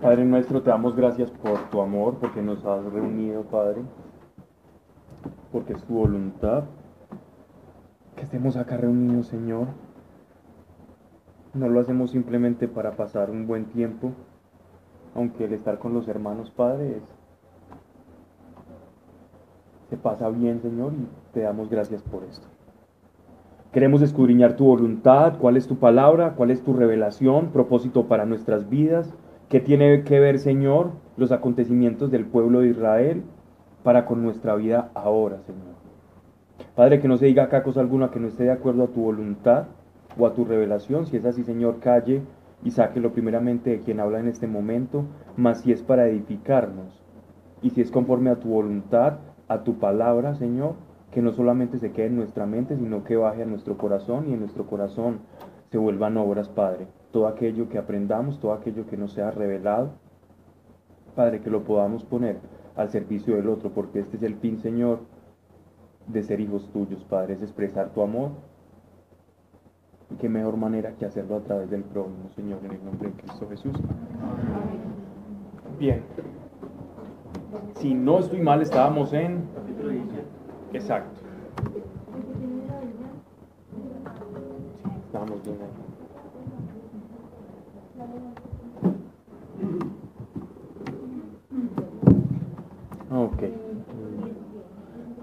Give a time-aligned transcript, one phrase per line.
[0.00, 3.82] Padre nuestro, te damos gracias por tu amor, porque nos has reunido, Padre,
[5.52, 6.64] porque es tu voluntad
[8.16, 9.68] que estemos acá reunidos, Señor.
[11.52, 14.12] No lo hacemos simplemente para pasar un buen tiempo,
[15.14, 17.19] aunque el estar con los hermanos, Padre, es,
[19.90, 22.46] se pasa bien, Señor, y te damos gracias por esto.
[23.72, 28.68] Queremos escudriñar tu voluntad, cuál es tu palabra, cuál es tu revelación, propósito para nuestras
[28.68, 29.12] vidas,
[29.48, 33.24] qué tiene que ver, Señor, los acontecimientos del pueblo de Israel
[33.82, 35.74] para con nuestra vida ahora, Señor.
[36.76, 39.02] Padre, que no se diga acá cosa alguna que no esté de acuerdo a tu
[39.02, 39.66] voluntad
[40.16, 41.06] o a tu revelación.
[41.06, 42.22] Si es así, Señor, calle
[42.62, 45.04] y sáquelo primeramente de quien habla en este momento,
[45.36, 47.02] mas si es para edificarnos
[47.62, 49.18] y si es conforme a tu voluntad,
[49.50, 50.76] a tu palabra, Señor,
[51.10, 54.32] que no solamente se quede en nuestra mente, sino que baje a nuestro corazón y
[54.32, 55.18] en nuestro corazón
[55.72, 56.86] se vuelvan obras, Padre.
[57.10, 59.90] Todo aquello que aprendamos, todo aquello que nos sea revelado,
[61.16, 62.38] Padre, que lo podamos poner
[62.76, 65.00] al servicio del otro, porque este es el fin, Señor,
[66.06, 68.30] de ser hijos tuyos, Padre, es expresar tu amor.
[70.10, 73.16] Y qué mejor manera que hacerlo a través del prójimo, Señor, en el nombre de
[73.16, 73.74] Cristo Jesús.
[75.80, 76.04] Bien.
[77.74, 79.44] Si no estoy mal, estábamos en...
[80.72, 81.20] Exacto.
[85.06, 85.80] Estábamos bien ahí.
[93.12, 93.42] Ok.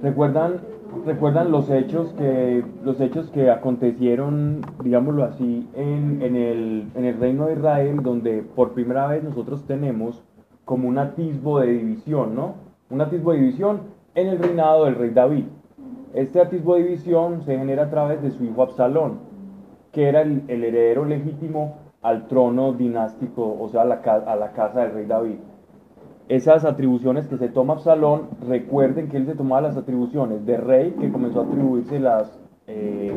[0.03, 0.59] ¿Recuerdan,
[1.05, 7.17] recuerdan los hechos que los hechos que acontecieron, digámoslo así, en, en, el, en el
[7.17, 10.21] reino de Israel, donde por primera vez nosotros tenemos
[10.67, 12.53] como un atisbo de división, ¿no?
[12.91, 13.81] Un atisbo de división
[14.13, 15.45] en el reinado del rey David.
[16.13, 19.21] Este atisbo de división se genera a través de su hijo Absalón,
[19.91, 24.51] que era el, el heredero legítimo al trono dinástico, o sea, a la, a la
[24.51, 25.37] casa del rey David
[26.29, 30.91] esas atribuciones que se toma Absalón, recuerden que él se tomaba las atribuciones de rey,
[30.99, 33.15] que comenzó a atribuírselas eh,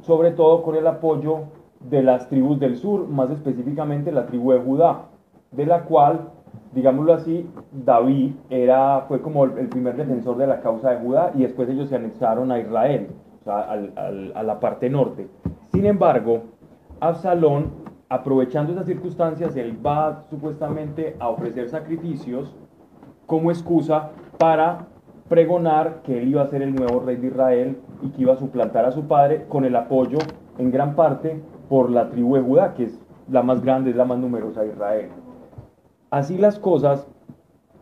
[0.00, 1.40] sobre todo con el apoyo
[1.80, 5.02] de las tribus del sur, más específicamente la tribu de Judá,
[5.52, 6.30] de la cual,
[6.76, 11.40] digámoslo así, David era, fue como el primer defensor de la causa de Judá y
[11.40, 13.08] después ellos se anexaron a Israel,
[13.46, 15.26] a la parte norte.
[15.72, 16.42] Sin embargo,
[17.00, 22.54] Absalón aprovechando esas circunstancias, él va supuestamente a ofrecer sacrificios
[23.26, 24.86] como excusa para
[25.28, 28.36] pregonar que él iba a ser el nuevo rey de Israel y que iba a
[28.36, 30.18] suplantar a su padre con el apoyo
[30.58, 34.04] en gran parte por la tribu de Judá, que es la más grande, es la
[34.04, 35.08] más numerosa de Israel.
[36.10, 37.06] Así las cosas,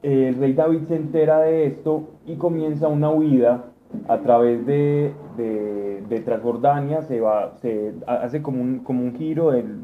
[0.03, 3.65] el rey David se entera de esto y comienza una huida
[4.09, 9.79] a través de, de, Transjordania, se, va, se hace como un, como un giro, el,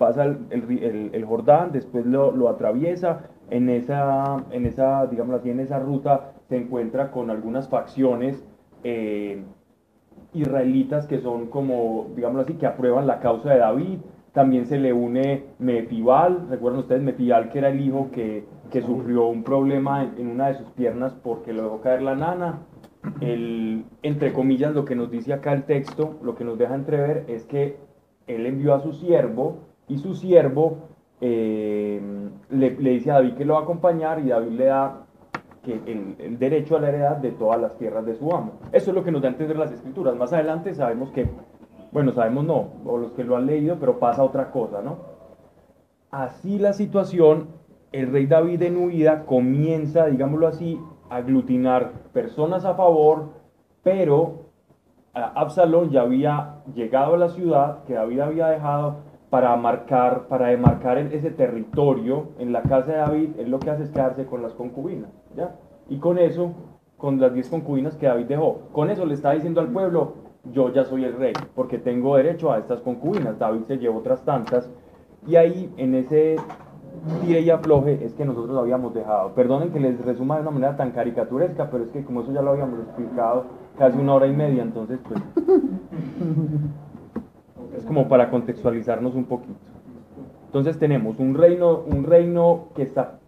[0.00, 6.32] pasa el, Jordán, después lo, atraviesa, en esa, en esa, digamos así, en esa ruta
[6.48, 8.42] se encuentra con algunas facciones
[8.82, 9.42] eh,
[10.32, 13.98] israelitas que son como, digamos así, que aprueban la causa de David,
[14.32, 18.44] también se le une Mepibal, recuerdan ustedes Mepibal que era el hijo que,
[18.86, 22.60] sufrió un problema en, una de sus piernas porque lo dejó caer la nana.
[23.20, 27.24] El, entre comillas, lo que nos dice acá el texto, lo que nos deja entrever
[27.28, 27.78] es que
[28.26, 29.58] él envió a su siervo
[29.88, 30.90] y su siervo
[31.20, 32.00] eh,
[32.50, 35.06] le, dice a David que lo va a acompañar y David le da
[35.62, 38.60] que el, derecho a la heredad de todas las tierras de su amo.
[38.72, 40.16] Eso es lo que nos da a entender las escrituras.
[40.16, 41.28] Más adelante sabemos que,
[41.92, 44.98] bueno, sabemos no, o los que lo han leído, pero pasa otra cosa, ¿no?
[46.10, 47.48] Así la situación,
[47.92, 53.30] el rey David en huida comienza, digámoslo así, a aglutinar personas a favor,
[53.82, 54.50] pero
[55.14, 60.98] Absalón ya había llegado a la ciudad que David había dejado para marcar, para demarcar
[60.98, 64.54] ese territorio en la casa de David, él lo que hace es quedarse con las
[64.54, 65.56] concubinas, ¿ya?
[65.88, 66.52] Y con eso,
[66.96, 70.72] con las diez concubinas que David dejó, con eso le está diciendo al pueblo, yo
[70.72, 74.70] ya soy el rey, porque tengo derecho a estas concubinas, David se llevó otras tantas,
[75.26, 76.36] y ahí en ese
[77.22, 79.34] tire y afloje es que nosotros lo habíamos dejado.
[79.34, 82.42] Perdonen que les resuma de una manera tan caricaturesca, pero es que como eso ya
[82.42, 83.44] lo habíamos explicado
[83.78, 85.20] casi una hora y media, entonces pues...
[87.76, 89.54] Es como para contextualizarnos un poquito.
[90.46, 93.20] Entonces tenemos un reino, un reino que está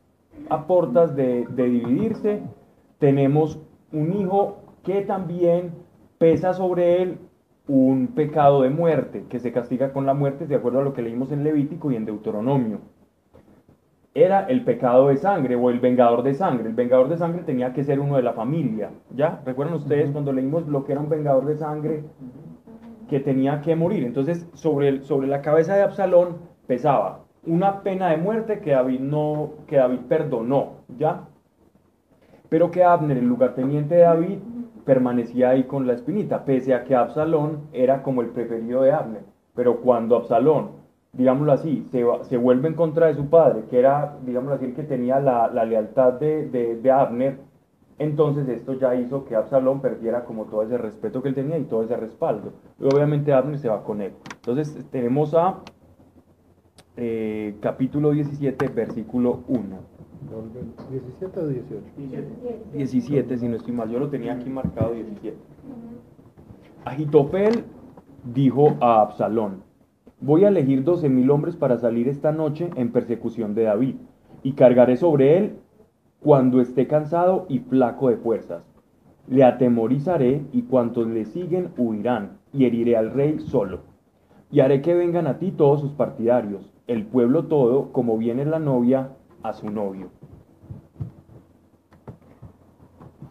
[0.49, 2.43] a portas de, dividirse.
[2.99, 3.59] Tenemos
[3.93, 5.73] un hijo que también
[6.23, 7.19] pesa sobre él
[7.67, 11.03] un pecado de muerte, que se castiga con la muerte de acuerdo a lo que
[11.03, 12.79] leímos en Levítico y en Deuteronomio.
[14.15, 16.69] era el pecado de sangre o el vengador de sangre.
[16.69, 18.91] El vengador de sangre tenía que ser uno de la familia.
[19.17, 19.43] ¿Ya?
[19.45, 22.05] ¿Recuerdan ustedes cuando leímos lo que era un vengador de sangre
[23.09, 24.05] que tenía que morir?
[24.05, 26.37] Entonces, sobre, el, sobre la cabeza de Absalón
[26.69, 30.85] pesaba una pena de muerte que David, no, que David perdonó.
[30.97, 31.25] ¿Ya?
[32.49, 34.39] Pero que Abner, el lugarteniente de David,
[34.85, 39.23] permanecía ahí con la espinita, pese a que Absalón era como el preferido de Abner.
[39.55, 40.83] Pero cuando Absalón
[41.13, 44.75] digámoslo así, se, se, vuelve en contra de su padre, que era, digámoslo así, el
[44.75, 47.39] que tenía la, lealtad de, Abner,
[47.99, 51.65] entonces esto ya hizo que Absalón perdiera como todo ese respeto que él tenía y
[51.65, 52.53] todo ese respaldo.
[52.81, 54.13] Y obviamente Abner se va con él.
[54.37, 55.59] Entonces tenemos a
[56.97, 59.92] eh, capítulo 17, versículo 1.
[60.91, 61.83] 17 o 18?
[62.73, 65.37] 17, si no estoy mal, yo lo tenía aquí marcado 17.
[66.85, 67.65] Agitofel
[68.25, 69.63] dijo a Absalón,
[70.21, 73.97] Voy a elegir doce mil hombres para salir esta noche en persecución de David,
[74.43, 75.57] y cargaré sobre él
[76.21, 78.63] cuando esté cansado y flaco de fuerzas.
[79.27, 83.81] Le atemorizaré y cuantos le siguen huirán, y heriré al rey solo.
[84.51, 88.59] Y haré que vengan a ti todos sus partidarios, el pueblo todo, como viene la
[88.59, 89.11] novia
[89.43, 90.09] a su novio.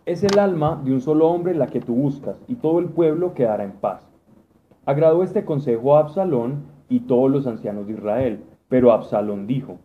[0.05, 3.33] Es el alma de un solo hombre la que tú buscas, y todo el pueblo
[3.33, 4.09] quedará en paz.
[4.85, 8.43] Agradó este consejo a Absalón, y todos los ancianos de Israel.
[8.67, 9.79] Pero Absalón dijo,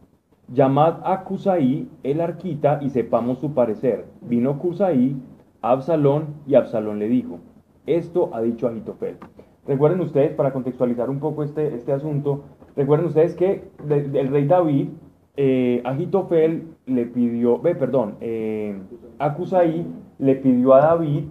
[0.53, 4.07] llamad a Cusaí el arquita y sepamos su parecer.
[4.21, 5.17] Vino Cusaí
[5.63, 7.39] Absalón y Absalón le dijo,
[7.87, 9.19] esto ha dicho Agitofel.
[9.67, 12.43] Recuerden ustedes, para contextualizar un poco este, este asunto,
[12.75, 14.89] recuerden ustedes que el rey David,
[15.37, 18.79] eh, Agitofel le pidió, ve, perdón, eh,
[19.19, 19.87] a Cusaí
[20.19, 21.25] le pidió a David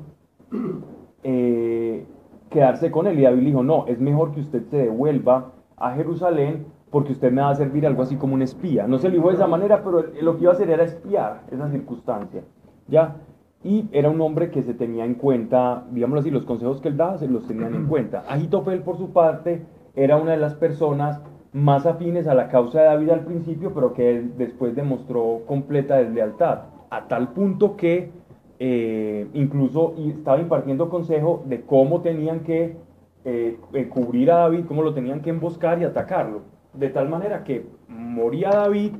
[1.23, 2.05] eh,
[2.49, 6.67] quedarse con él y David dijo, no, es mejor que usted se devuelva a Jerusalén
[6.91, 8.87] porque usted me va a servir algo así como un espía.
[8.87, 11.41] No se lo dijo de esa manera, pero lo que iba a hacer era espiar
[11.51, 12.43] esa circunstancia.
[12.87, 13.17] ¿Ya?
[13.63, 16.97] Y era un hombre que se tenía en cuenta, digámoslo así, los consejos que él
[16.97, 18.23] daba se los tenían en cuenta.
[18.29, 19.65] Agitofel, por su parte,
[19.95, 21.19] era una de las personas
[21.55, 26.63] más afines a la causa de David al principio, pero que después demostró completa deslealtad,
[26.89, 28.11] a tal punto que
[28.59, 32.75] eh, incluso estaba impartiendo consejo de cómo tenían que
[33.23, 33.57] eh,
[33.89, 36.41] cubrir a David, cómo lo tenían que emboscar y atacarlo.
[36.73, 38.91] De tal manera que moría David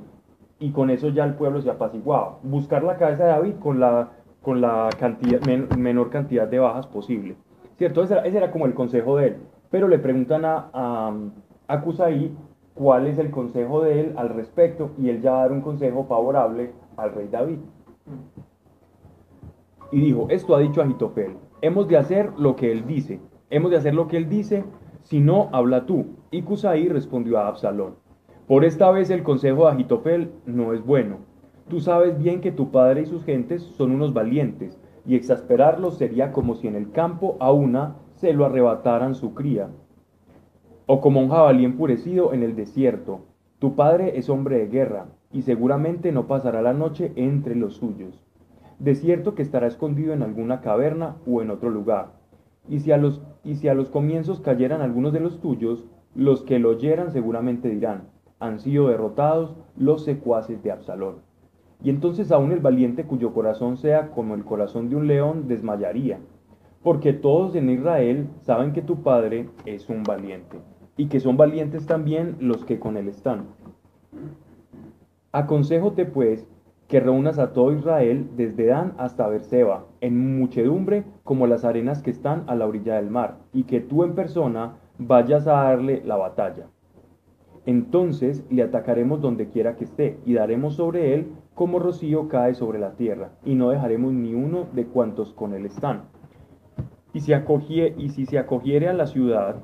[0.57, 2.39] y con eso ya el pueblo se apaciguaba.
[2.41, 4.11] Buscar la cabeza de David con la,
[4.41, 5.41] con la cantidad,
[5.75, 7.35] menor cantidad de bajas posible.
[7.77, 8.01] ¿Cierto?
[8.01, 9.37] Ese era, como el consejo de él.
[9.69, 11.13] Pero le preguntan a, a,
[11.67, 12.33] a Kusaí
[12.75, 15.62] cuál es el consejo de él al respecto y él ya va a dar un
[15.62, 17.60] consejo favorable al rey David.
[19.92, 23.19] Y dijo, esto ha dicho Agitofel, hemos de hacer lo que él dice,
[23.51, 24.63] Hemos de hacer lo que él dice,
[25.04, 26.07] si no, habla tú.
[26.31, 27.95] Y Cusaí respondió a Absalón,
[28.48, 31.19] por esta vez el consejo de Agitofel no es bueno.
[31.69, 36.31] Tú sabes bien que tu padre y sus gentes son unos valientes, y exasperarlos sería
[36.31, 39.69] como si en el campo a una se lo arrebataran su cría,
[40.85, 43.21] o como un jabalí enfurecido en el desierto.
[43.59, 48.23] Tu padre es hombre de guerra, y seguramente no pasará la noche entre los suyos.
[48.79, 52.25] De cierto que estará escondido en alguna caverna o en otro lugar
[52.67, 55.85] y si, a los, y si a los comienzos cayeran algunos de los tuyos,
[56.15, 58.09] los que lo oyeran seguramente dirán,
[58.39, 61.17] han sido derrotados los secuaces de Absalón.
[61.83, 66.19] Y entonces aún el valiente cuyo corazón sea como el corazón de un león desmayaría,
[66.83, 70.57] porque todos en Israel saben que tu padre es un valiente,
[70.97, 73.45] y que son valientes también los que con él están.
[75.31, 76.47] Aconsejote pues
[76.87, 82.11] que reúnas a todo Israel desde Dan hasta Berseba, en muchedumbre como las arenas que
[82.11, 86.15] están a la orilla del mar, y que tú en persona vayas a darle la
[86.15, 86.67] batalla.
[87.65, 92.79] Entonces le atacaremos donde quiera que esté, y daremos sobre él como rocío cae sobre
[92.79, 96.03] la tierra, y no dejaremos ni uno de cuantos con él están.
[97.13, 99.55] Y si, acogie, y si se acogiere a la ciudad,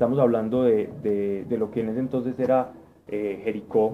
[0.00, 2.72] estamos hablando de, lo que en ese entonces era
[3.06, 3.92] eh, Jericó,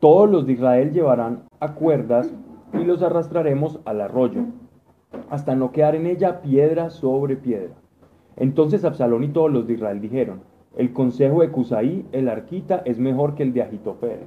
[0.00, 2.34] todos los de Israel llevarán a cuerdas
[2.72, 4.46] y los arrastraremos al arroyo,
[5.30, 7.76] hasta no quedar en ella piedra sobre piedra.
[8.34, 10.40] Entonces Absalón y todos los de Israel dijeron,
[10.76, 14.26] el consejo de Cusaí, el arquita, es mejor que el de Agitofel.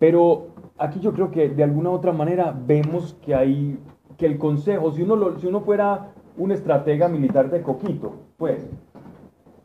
[0.00, 3.78] Pero aquí yo creo que de alguna otra manera vemos que hay,
[4.16, 8.68] que el consejo, si uno, si uno fuera un estratega militar de Coquito, pues,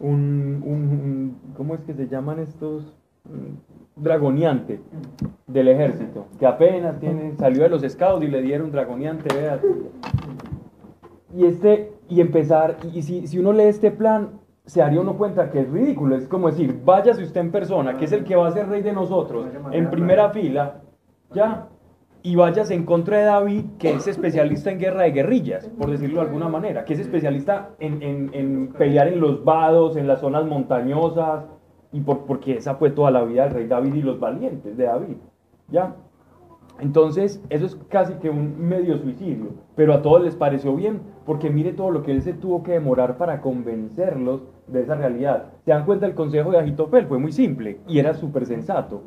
[0.07, 2.93] un, un, ¿cómo es que se llaman estos?
[3.95, 4.79] dragoniante
[5.47, 9.59] del ejército, que apenas tiene, salió de los scouts y le dieron dragoniante, vea.
[11.35, 15.51] Y este, y empezar, y si, si uno lee este plan, se haría uno cuenta
[15.51, 16.15] que es ridículo.
[16.15, 18.81] Es como decir, váyase usted en persona, que es el que va a ser rey
[18.81, 20.81] de nosotros, en primera fila,
[21.33, 21.67] ya,
[22.25, 26.21] y váyase en contra de David, que es especialista en guerra de guerrillas, por decirlo
[26.21, 30.21] de alguna manera, que es especialista en, en- en pelear en los vados, en las
[30.21, 31.45] zonas montañosas,
[31.91, 34.85] y por, porque esa fue toda la vida del rey David y los valientes de
[34.85, 35.17] David,
[35.67, 35.95] ya.
[36.79, 41.49] Entonces, eso es casi que un medio suicidio, pero a todos les pareció bien, porque
[41.51, 45.51] mire todo lo que él se tuvo que demorar para convencerlos de esa realidad.
[45.65, 47.05] ¿Se dan cuenta el consejo de Agitofel?
[47.05, 49.01] Fue muy simple y era súper sensato.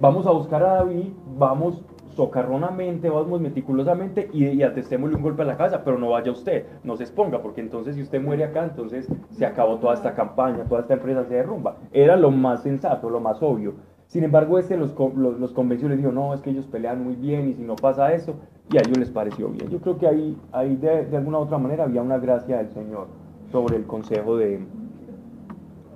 [0.00, 1.82] Vamos a buscar a David, vamos
[2.16, 6.64] socarronamente, vamos meticulosamente y, y atestémosle un golpe a la casa, pero no vaya usted,
[6.82, 10.64] no se exponga, porque entonces si usted muere acá, entonces se acabó toda esta campaña,
[10.64, 11.76] toda esta empresa se derrumba.
[11.92, 13.74] Era lo más sensato, lo más obvio.
[14.06, 17.16] Sin embargo, este los, los, los convenció les dijo, no, es que ellos pelean muy
[17.16, 18.34] bien y si no pasa eso,
[18.70, 19.68] y a ellos les pareció bien.
[19.68, 22.70] Yo creo que ahí, ahí de, de alguna u otra manera había una gracia del
[22.70, 23.08] Señor
[23.52, 24.64] sobre el consejo de...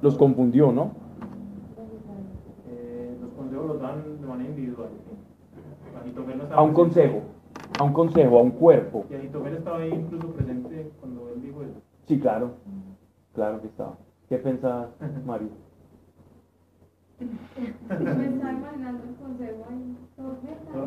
[0.03, 0.93] Los confundió, ¿no?
[2.69, 4.89] Eh, los consejos los dan de manera individual.
[4.89, 5.11] ¿sí?
[5.11, 5.90] Agitofel no estaba
[6.53, 7.23] A un consejo,
[7.79, 9.05] a un consejo, a un cuerpo.
[9.11, 11.81] Y Agitofel estaba ahí incluso presente cuando él dijo eso.
[12.07, 12.53] Sí, claro,
[13.35, 13.97] claro que estaba.
[14.29, 14.91] ¿Qué pensaba
[15.27, 15.51] Mario?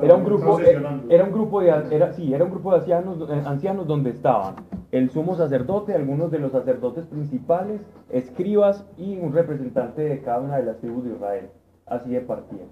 [0.02, 3.44] Era un grupo, era un grupo de, era, sí, era un grupo de ancianos, eh,
[3.46, 4.56] ancianos donde estaban
[4.92, 10.58] el sumo sacerdote, algunos de los sacerdotes principales, escribas y un representante de cada una
[10.58, 11.50] de las tribus de Israel.
[11.86, 12.68] Así de partían.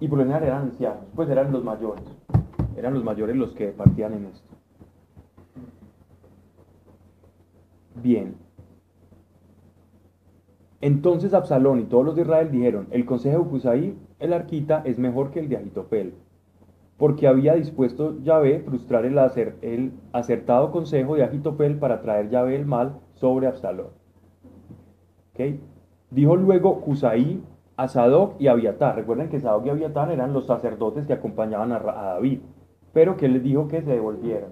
[0.00, 2.04] Y por lo general eran ancianos, pues eran los mayores.
[2.76, 4.48] Eran los mayores los que partían en esto.
[8.00, 8.36] Bien.
[10.80, 14.98] Entonces Absalón y todos los de Israel dijeron, el consejo de Cusaí, el arquita, es
[14.98, 16.14] mejor que el de Agitofel,
[16.96, 22.54] porque había dispuesto Yahvé frustrar el, acer- el acertado consejo de Agitofel para traer Yahvé
[22.54, 23.88] el mal sobre Absalón.
[25.34, 25.56] ¿Ok?
[26.12, 27.42] Dijo luego Cusaí
[27.78, 28.96] a Sadoc y Abiatar.
[28.96, 32.40] Recuerden que Sadoc y Abiatar eran los sacerdotes que acompañaban a, David,
[32.92, 34.50] pero que les dijo que se devolvieran.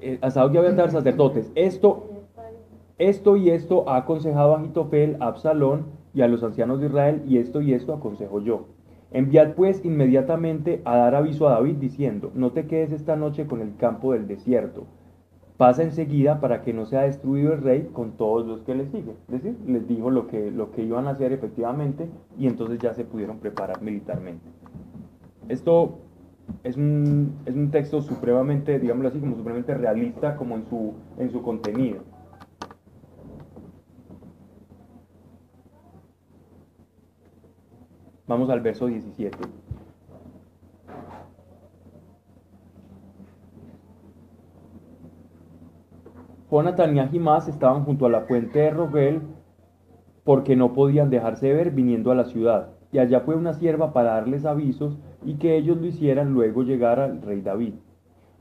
[0.00, 1.50] Eh, a Sadoc y Abiatar, sacerdotes.
[1.54, 2.10] Esto
[2.98, 7.36] esto y esto ha aconsejado a a Absalón y a los ancianos de Israel, y
[7.36, 8.68] esto y esto aconsejo yo.
[9.10, 13.60] Enviad pues inmediatamente a dar aviso a David diciendo, no te quedes esta noche con
[13.60, 14.84] el campo del desierto.
[15.56, 19.16] Pasa enseguida para que no sea destruido el rey con todos los que le siguen.
[19.28, 22.08] Es decir, les dijo lo que, lo que iban a hacer efectivamente
[22.38, 24.44] y entonces ya se pudieron preparar militarmente.
[25.48, 25.98] Esto
[26.62, 31.30] es un, es un texto supremamente, digámoslo así, como supremamente realista como en su, en
[31.30, 32.00] su contenido.
[38.26, 39.38] Vamos al verso 17.
[46.50, 49.22] Jonathan y Ahimás estaban junto a la fuente de Rogel
[50.22, 52.68] porque no podían dejarse ver viniendo a la ciudad.
[52.92, 57.00] Y allá fue una sierva para darles avisos y que ellos lo hicieran luego llegar
[57.00, 57.74] al rey David.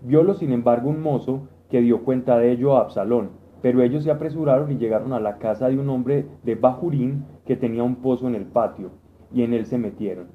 [0.03, 3.31] Violo sin embargo un mozo que dio cuenta de ello a Absalón,
[3.63, 7.55] pero ellos se apresuraron y llegaron a la casa de un hombre de Bajurín que
[7.55, 8.91] tenía un pozo en el patio,
[9.33, 10.27] y en él se metieron.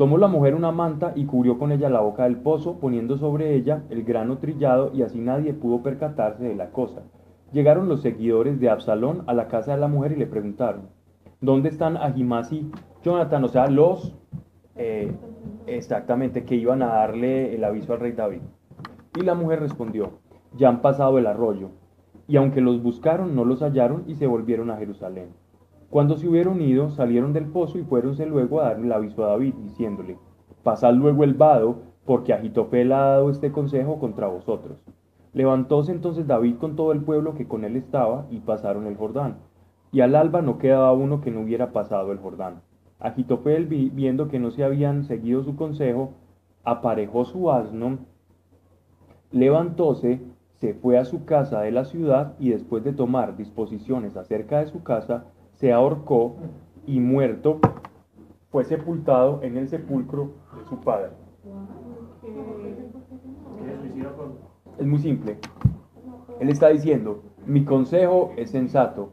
[0.00, 3.54] Tomó la mujer una manta y cubrió con ella la boca del pozo, poniendo sobre
[3.54, 7.02] ella el grano trillado, y así nadie pudo percatarse de la cosa.
[7.52, 10.88] Llegaron los seguidores de Absalón a la casa de la mujer y le preguntaron,
[11.42, 12.70] ¿dónde están Ahimás y
[13.02, 13.44] Jonathan?
[13.44, 14.16] O sea, los
[14.74, 15.12] eh,
[15.66, 18.40] exactamente que iban a darle el aviso al rey David.
[19.18, 20.12] Y la mujer respondió,
[20.56, 21.72] ya han pasado el arroyo.
[22.26, 25.28] Y aunque los buscaron, no los hallaron y se volvieron a Jerusalén.
[25.90, 29.28] Cuando se hubieron ido, salieron del pozo y fuéronse luego a darle el aviso a
[29.30, 30.18] David, diciéndole,
[30.62, 34.78] pasad luego el vado, porque Agitofel ha dado este consejo contra vosotros.
[35.32, 39.38] Levantóse entonces David con todo el pueblo que con él estaba, y pasaron el Jordán.
[39.92, 42.62] Y al alba no quedaba uno que no hubiera pasado el Jordán.
[43.00, 46.12] Agitofel, vi- viendo que no se habían seguido su consejo,
[46.62, 47.98] aparejó su asno,
[49.32, 50.20] levantóse,
[50.60, 54.66] se fue a su casa de la ciudad y después de tomar disposiciones acerca de
[54.66, 55.24] su casa,
[55.60, 56.36] se ahorcó
[56.86, 57.58] y muerto
[58.48, 61.10] fue sepultado en el sepulcro de su padre.
[64.78, 65.36] Es muy simple.
[66.40, 69.12] Él está diciendo, mi consejo es sensato.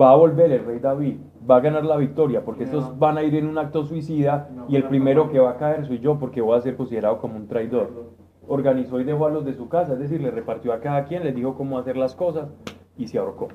[0.00, 1.18] Va a volver el rey David,
[1.48, 4.76] va a ganar la victoria, porque estos van a ir en un acto suicida y
[4.76, 7.46] el primero que va a caer soy yo porque voy a ser considerado como un
[7.46, 8.14] traidor.
[8.48, 11.24] Organizó y dejó a los de su casa, es decir, le repartió a cada quien,
[11.24, 12.48] les dijo cómo hacer las cosas
[12.96, 13.48] y se ahorcó.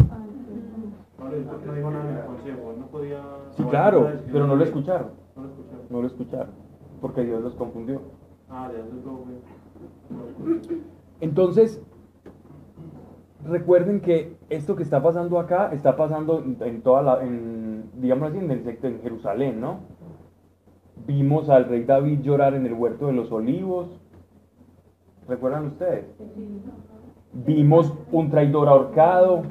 [1.27, 3.21] No, le- no dijo nada en el consejo, él no podía...
[3.51, 5.07] Sí, claro, pero no lo escucharon.
[5.35, 5.85] No lo escucharon.
[5.89, 6.49] No lo escucharon,
[7.01, 8.01] porque Dios los confundió.
[8.49, 9.23] Ah, ya se todo
[11.19, 11.81] Entonces,
[13.45, 18.37] recuerden que esto que está pasando acá está pasando en toda la, en, digamos así,
[18.39, 19.79] en el sector en Jerusalén, ¿no?
[21.05, 23.99] Vimos al rey David llorar en el huerto de los olivos.
[25.27, 26.05] ¿Recuerdan ustedes?
[27.33, 29.43] Vimos un traidor ahorcado.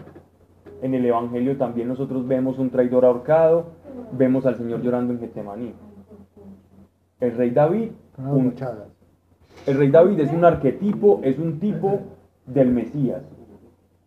[0.87, 3.64] En el Evangelio también nosotros vemos un traidor ahorcado.
[4.12, 5.73] Vemos al Señor llorando en Getsemaní.
[7.19, 8.45] El rey David, Unas un-
[9.66, 11.99] el rey David es un arquetipo, es un tipo
[12.47, 13.23] del Mesías.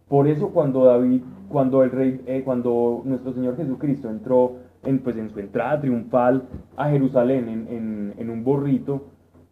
[0.08, 5.18] Por eso cuando David, cuando el rey, eh, cuando nuestro Señor Jesucristo entró en, pues,
[5.18, 6.44] en su entrada triunfal
[6.78, 9.02] a Jerusalén en, en- en un borrito,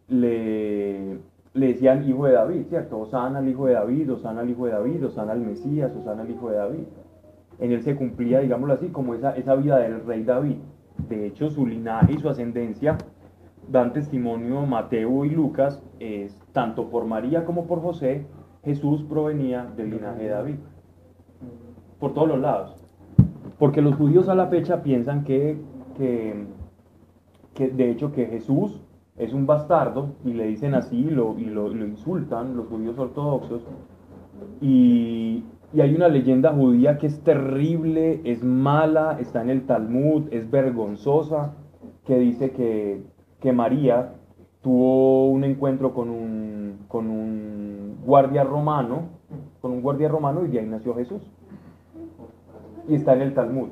[0.08, 1.18] le,
[1.52, 2.98] le decían hijo de David, ¿cierto?
[3.00, 6.30] Osana al hijo de David, Osana al hijo de David, Osana al Mesías, Osana al
[6.30, 6.84] hijo de David.
[7.58, 10.56] En él se cumplía, digámoslo así, como esa, esa vida del rey David.
[11.08, 12.98] De hecho, su linaje y su ascendencia
[13.68, 18.26] dan testimonio Mateo y Lucas, es, tanto por María como por José,
[18.64, 20.54] Jesús provenía del linaje de David.
[21.98, 22.76] Por todos los lados.
[23.58, 25.58] Porque los judíos a la fecha piensan que,
[25.96, 28.80] que, de hecho que Jesús
[29.16, 33.62] es un bastardo y le dicen así lo, y lo, lo insultan los judíos ortodoxos.
[34.60, 40.28] Y, y hay una leyenda judía que es terrible, es mala, está en el Talmud,
[40.30, 41.54] es vergonzosa,
[42.06, 43.02] que dice que,
[43.40, 44.14] que María
[44.62, 49.10] tuvo un encuentro con un, con un guardia romano,
[49.60, 51.22] con un guardia romano y de ahí nació Jesús.
[52.88, 53.68] Y está en el Talmud.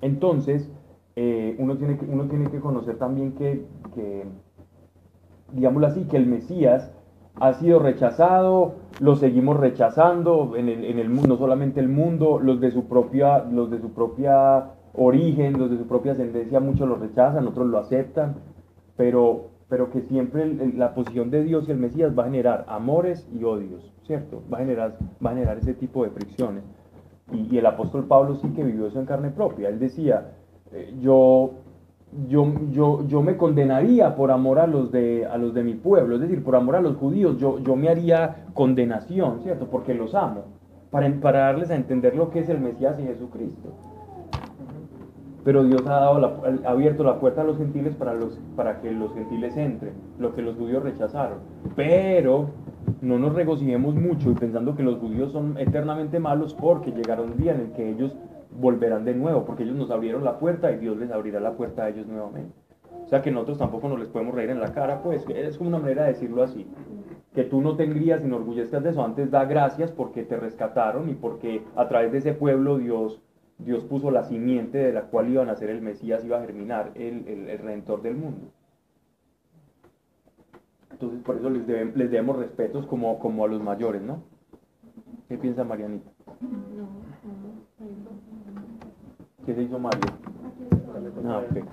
[0.00, 0.70] Entonces,
[1.16, 4.24] eh, uno, tiene que, uno tiene que conocer también que, que,
[5.52, 6.95] digámoslo así, que el Mesías
[7.40, 12.70] ha sido rechazado, lo seguimos rechazando en el, mundo, no solamente el mundo, los de
[12.70, 17.46] su propia, los de su propia origen, los de su propia ascendencia, muchos lo rechazan,
[17.46, 18.36] otros lo aceptan,
[18.96, 23.28] pero, pero que siempre la posición de Dios y el Mesías va a generar amores
[23.32, 24.42] y odios, ¿cierto?
[24.50, 26.64] Va a generar, va a generar ese tipo de fricciones.
[27.32, 29.68] Y, y el apóstol Pablo sí que vivió eso en carne propia.
[29.68, 30.32] Él decía,
[30.72, 31.50] eh, yo,
[32.28, 36.14] yo, yo, yo me condenaría por amor a los, de, a los de mi pueblo,
[36.14, 39.66] es decir, por amor a los judíos, yo, yo me haría condenación, ¿cierto?
[39.66, 40.44] Porque los amo,
[40.90, 43.70] para, para darles a entender lo que es el Mesías y Jesucristo.
[45.44, 48.90] Pero Dios ha, dado ha abierto la puerta a los gentiles para, los, para que
[48.90, 51.38] los gentiles entren, lo que los judíos rechazaron.
[51.76, 52.48] Pero
[53.00, 57.36] no nos regocijemos mucho y pensando que los judíos son eternamente malos porque llegará un
[57.36, 58.16] día en el que ellos
[58.58, 61.84] volverán de nuevo, porque ellos nos abrieron la puerta y Dios les abrirá la puerta
[61.84, 62.52] a ellos nuevamente.
[63.04, 65.68] O sea que nosotros tampoco nos les podemos reír en la cara, pues es como
[65.68, 66.66] una manera de decirlo así.
[67.34, 70.36] Que tú no te engrías y no orgullezcas de eso, antes da gracias porque te
[70.36, 73.20] rescataron y porque a través de ese pueblo Dios,
[73.58, 76.92] Dios puso la simiente de la cual iba a nacer el Mesías, iba a germinar
[76.94, 78.48] el, el, el Redentor del mundo.
[80.90, 84.22] Entonces por eso les, debe- les debemos respetos como, como a los mayores, ¿no?
[85.28, 86.08] ¿Qué piensa Marianita?
[89.44, 90.00] ¿Qué se hizo Mario?
[91.26, 91.64] Ah, ok.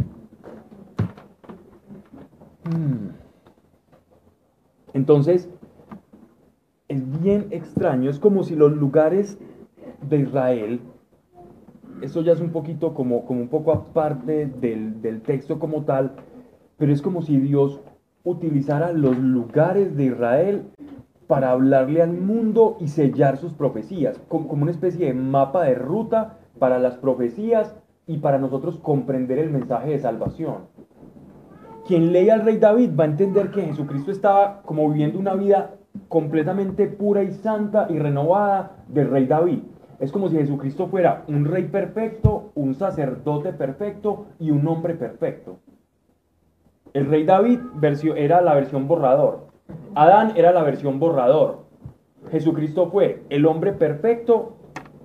[2.65, 3.09] Mm.
[4.93, 5.49] Entonces,
[6.87, 9.37] es bien extraño, es como si los lugares
[10.01, 10.81] de Israel,
[12.01, 16.13] eso ya es un poquito como, como un poco aparte del, del texto como tal,
[16.77, 17.81] pero es como si Dios
[18.23, 20.63] utilizara los lugares de Israel
[21.33, 26.37] para hablarle al mundo y sellar sus profecías, como, una especie de mapa de ruta
[26.59, 30.67] para las profecías y para nosotros comprender el mensaje de salvación.
[31.87, 35.71] Quien lee al rey David va a entender que Jesucristo estaba como viviendo una vida
[36.07, 39.63] completamente pura y santa y renovada del rey David.
[39.99, 45.57] Es como si Jesucristo fuera un rey perfecto, un sacerdote perfecto y un hombre perfecto.
[46.93, 47.59] El rey David
[48.15, 49.52] era la versión borrador.
[49.95, 51.63] Adán era la versión borrador.
[52.32, 54.54] Jesucristo fue el hombre perfecto,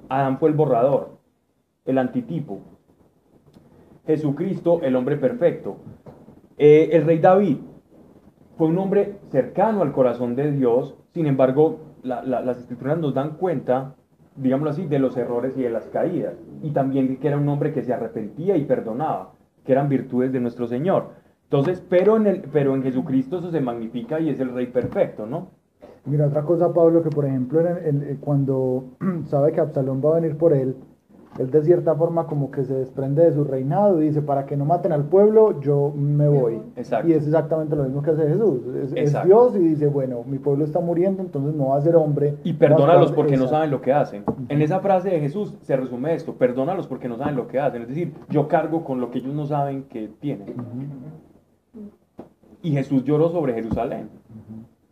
[0.09, 1.19] Adán fue el borrador,
[1.85, 2.61] el antitipo.
[4.07, 5.77] Jesucristo, el hombre perfecto.
[6.57, 7.59] Eh, el rey David
[8.57, 13.15] fue un hombre cercano al corazón de Dios, sin embargo, la- la- las escrituras nos
[13.15, 13.95] dan cuenta,
[14.37, 17.73] digámoslo así, de los errores y de las caídas, y también que era un hombre
[17.73, 19.33] que se arrepentía y perdonaba,
[19.65, 21.11] que eran virtudes de nuestro Señor.
[21.51, 25.27] Entonces, pero en, el, pero en Jesucristo eso se magnifica y es el rey perfecto,
[25.27, 25.49] ¿no?
[26.05, 28.85] Mira, otra cosa, Pablo, que por ejemplo, en el- en- cuando
[29.27, 30.77] sabe que Absalón va a venir por él,
[31.39, 34.57] él de cierta forma como que se desprende de su reinado y dice, para que
[34.57, 36.61] no maten al pueblo, yo me voy.
[36.77, 37.09] Exacto.
[37.09, 38.61] Y es exactamente lo mismo que hace Jesús.
[38.95, 39.15] Es.
[39.25, 42.35] Dios y dice, bueno, mi pueblo está muriendo, entonces no va a ser hombre.
[42.45, 44.25] Y perdónalos porque no saben lo que hacen.
[44.49, 47.83] En esa frase de Jesús se resume esto, perdónalos porque no saben lo que hacen.
[47.83, 50.55] Es decir, yo cargo con lo que ellos no saben que tienen.
[52.63, 54.11] Y Jesús lloró sobre Jerusalén.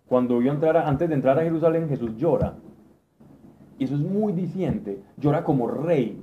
[0.07, 2.55] Cuando vio entrar, a- antes de entrar a Jerusalén, Jesús llora.
[3.79, 5.03] Y eso es muy diciente.
[5.17, 6.23] Llora como rey.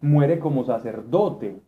[0.00, 1.60] Muere como sacerdote.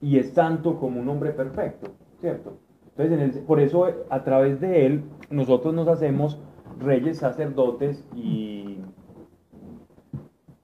[0.00, 1.90] Y es santo como un hombre perfecto.
[2.20, 2.58] ¿Cierto?
[2.96, 6.40] Entonces, en el- por eso a través de él nosotros nos hacemos
[6.80, 8.78] reyes, sacerdotes y...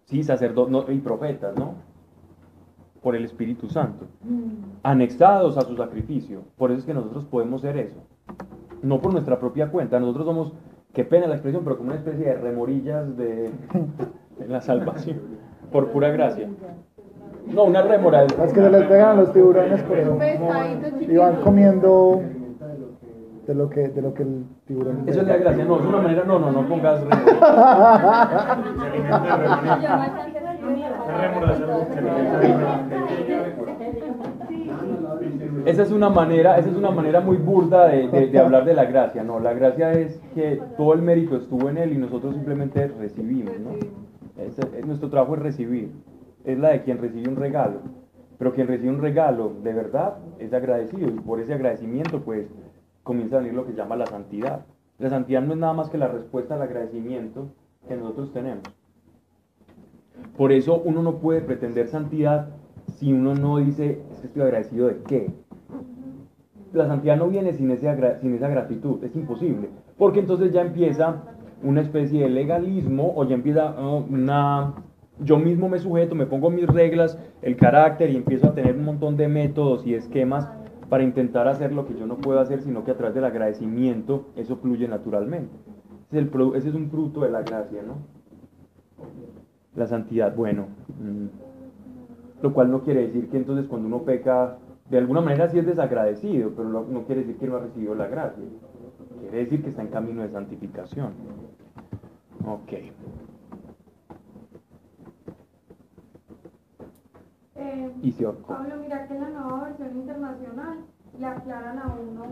[0.06, 1.74] Sí, sacerdotes y profetas, ¿no?
[3.04, 4.06] Por el Espíritu Santo.
[4.82, 6.40] Anexados a su sacrificio.
[6.56, 8.02] Por eso es que nosotros podemos ser eso.
[8.82, 10.00] No por nuestra propia cuenta.
[10.00, 10.52] Nosotros somos,
[10.92, 13.50] qué pena la expresión, pero como una especie de remorillas de,
[14.38, 15.20] de la salvación.
[15.70, 16.48] Por pura gracia.
[17.46, 18.22] No, una remora.
[18.22, 20.18] Las que se les pegan a los tiburones, por.
[20.18, 22.22] Pescaditos Y van comiendo
[23.46, 25.02] de lo que, de lo que el tiburón.
[25.06, 25.64] Eso es la gracia.
[25.64, 26.24] No, es una manera.
[26.24, 27.02] No, no, no pongas
[31.20, 31.64] remora.
[35.66, 39.22] Esa es una manera, esa es una manera muy burda de, hablar de la gracia.
[39.22, 43.54] No, la gracia es que todo el mérito estuvo en él y nosotros simplemente recibimos,
[44.36, 45.90] es- nuestro trabajo es recibir.
[46.44, 47.78] Es la de quien recibe un regalo.
[48.38, 52.46] Pero quien recibe un regalo de verdad es agradecido y por ese agradecimiento pues
[53.02, 54.66] comienza a venir lo que se llama la santidad.
[54.98, 57.46] La santidad no es nada más que la respuesta al agradecimiento
[57.88, 58.62] que nosotros tenemos.
[60.36, 62.48] Por eso uno no puede pretender santidad
[62.96, 65.30] si uno no dice, "Es que estoy agradecido de qué.
[66.74, 69.68] La santidad no viene sin, sin esa gratitud, es imposible.
[69.96, 71.22] Porque entonces ya empieza
[71.62, 74.74] una especie de legalismo o ya empieza oh, una...
[75.20, 78.84] Yo mismo me sujeto, me pongo mis reglas, el carácter y empiezo a tener un
[78.84, 80.48] montón de métodos y esquemas
[80.88, 84.26] para intentar hacer lo que yo no puedo hacer, sino que a través del agradecimiento
[84.34, 85.54] eso fluye naturalmente.
[86.10, 87.98] Ese es, el es un fruto de la gracia, ¿no?
[89.76, 90.66] La santidad, bueno.
[91.00, 94.58] mm, Lo cual no quiere decir que entonces cuando uno peca,
[94.90, 97.94] de alguna manera sí es desagradecido, pero no, no quiere decir que no ha recibido
[97.94, 98.44] la gracia.
[99.20, 101.12] Quiere decir que está en camino de santificación.
[102.46, 102.72] Ok.
[107.56, 108.54] Eh, Y se ahorcó.
[108.54, 110.78] Pablo, mira que en la nueva versión internacional
[111.18, 112.24] le aclaran a uno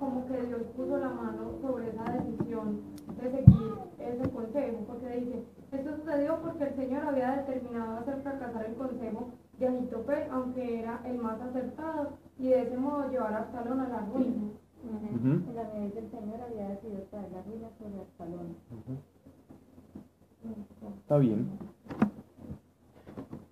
[0.00, 2.80] como que Dios puso la mano sobre esa decisión
[3.20, 8.66] de seguir ese consejo, porque dice, esto sucedió porque el Señor había determinado hacer fracasar
[8.66, 13.38] el consejo de Ahitofel, aunque era el más acertado, y de ese modo llevar a
[13.38, 14.50] Absalón a la ruina.
[14.84, 18.56] En la medida del Señor había decidido traer la ruina sobre Absalón.
[21.02, 21.48] Está bien.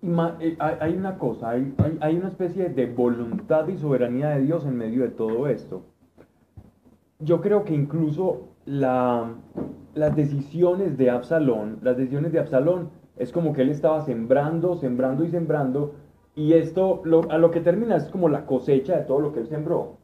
[0.01, 3.77] Y ma- eh, hay, hay una cosa, hay, hay- hay una especie de voluntad y
[3.77, 5.81] soberanía de Dios en medio de todo esto.
[7.19, 9.33] Yo creo que incluso la-
[9.95, 15.23] las decisiones de Absalón, las decisiones de Absalón, es como que él estaba sembrando, sembrando
[15.23, 15.93] y sembrando,
[16.35, 19.39] y esto lo- a lo que termina es como la cosecha de todo lo que
[19.39, 19.97] él sembró.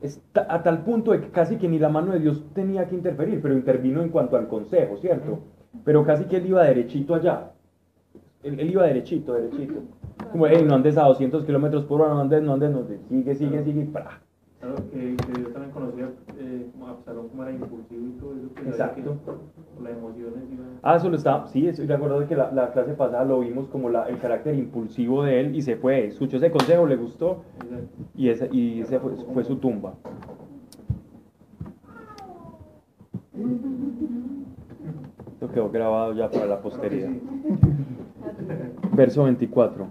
[0.00, 2.94] Es a tal punto de que casi que ni la mano de Dios tenía que
[2.94, 5.40] interferir, pero intervino en cuanto al consejo, ¿cierto?
[5.84, 7.52] Pero casi que él iba derechito allá.
[8.44, 9.80] Él, él iba derechito, derechito.
[10.30, 13.00] Como, hey, no andes a 200 kilómetros por hora, no andes, no andes, no andes.
[13.08, 14.20] Sigue, sigue, sigue, y ¡pra!
[14.60, 18.54] Claro, que, que Dios también conocía eh, como Absalón como era impulsivo y todo eso.
[18.54, 19.16] Que sabía Exacto.
[19.76, 20.34] que las emociones.
[20.82, 23.38] Ah, eso lo estaba, sí, estoy de acuerdo de que la, la clase pasada lo
[23.40, 26.96] vimos como la- el carácter impulsivo de él y se fue, escuchó ese consejo, le
[26.96, 27.86] gustó Exacto.
[28.16, 29.94] y ese, y ese fue, fue su tumba.
[35.32, 37.10] Esto quedó grabado ya para la posteridad.
[38.92, 39.86] Verso 24.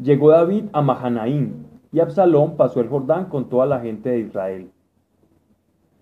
[0.00, 1.63] Llegó David a Mahanaim
[1.94, 4.72] y Absalón pasó el Jordán con toda la gente de Israel.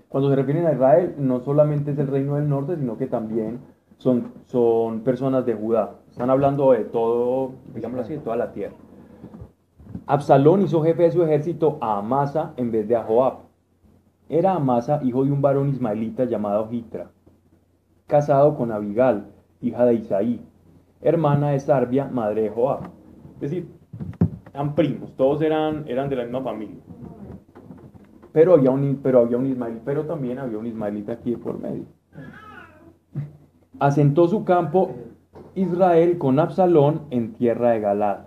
[0.08, 3.60] Cuando se refieren a Israel, no solamente es el reino del norte, sino que también
[3.98, 5.96] son, son personas de Judá.
[6.10, 8.74] Están hablando de todo, digámoslo así, de toda la tierra.
[10.06, 13.40] Absalón hizo jefe de su ejército a Amasa en vez de a Joab.
[14.30, 17.10] Era Amasa hijo de un varón ismaelita llamado Hitra,
[18.06, 19.26] casado con Abigal,
[19.60, 20.40] hija de Isaí,
[21.02, 22.84] hermana de Sarbia, madre de Joab.
[23.34, 23.81] Es decir,
[24.52, 26.76] eran primos, todos eran, eran de la misma familia.
[28.32, 31.60] Pero había, un, pero había un ismael, pero también había un ismaelita aquí de por
[31.60, 31.84] medio.
[33.78, 34.90] Asentó su campo
[35.54, 38.18] Israel con Absalón en tierra de Galad.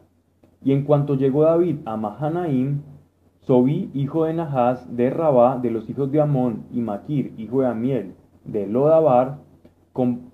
[0.64, 2.82] Y en cuanto llegó David a Mahanaim,
[3.42, 7.68] Sobí, hijo de Nahas, de Rabá, de los hijos de Amón, y Maquir, hijo de
[7.68, 9.38] Amiel, de Lodabar,
[9.94, 10.32] con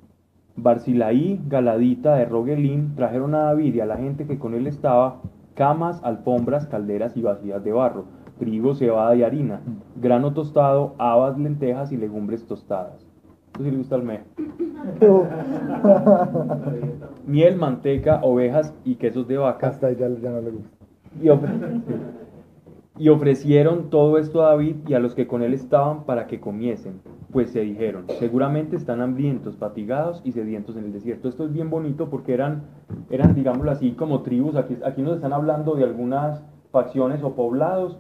[0.56, 5.22] Barzilaí, Galadita, de Rogelim, trajeron a David y a la gente que con él estaba
[5.56, 8.06] camas, alfombras, calderas y vacías de barro,
[8.40, 9.62] trigo, cebada y harina,
[9.96, 13.08] grano tostado, habas, lentejas y legumbres tostadas.
[13.54, 14.26] Eso sí le gusta al mejo.
[17.26, 19.68] Miel, manteca, ovejas y quesos de vaca.
[19.68, 20.70] Hasta ahí ya, ya no le gusta.
[21.22, 21.30] Y,
[22.98, 26.40] Y ofrecieron todo esto a David y a los que con él estaban para que
[26.40, 27.02] comiesen.
[27.32, 31.30] Pues se dijeron, seguramente están hambrientos, fatigados y sedientos en el desierto.
[31.30, 32.64] Esto es bien bonito porque eran,
[33.10, 34.56] eran digámoslo así, como tribus.
[34.56, 37.98] Aquí, aquí nos están hablando de algunas facciones o poblados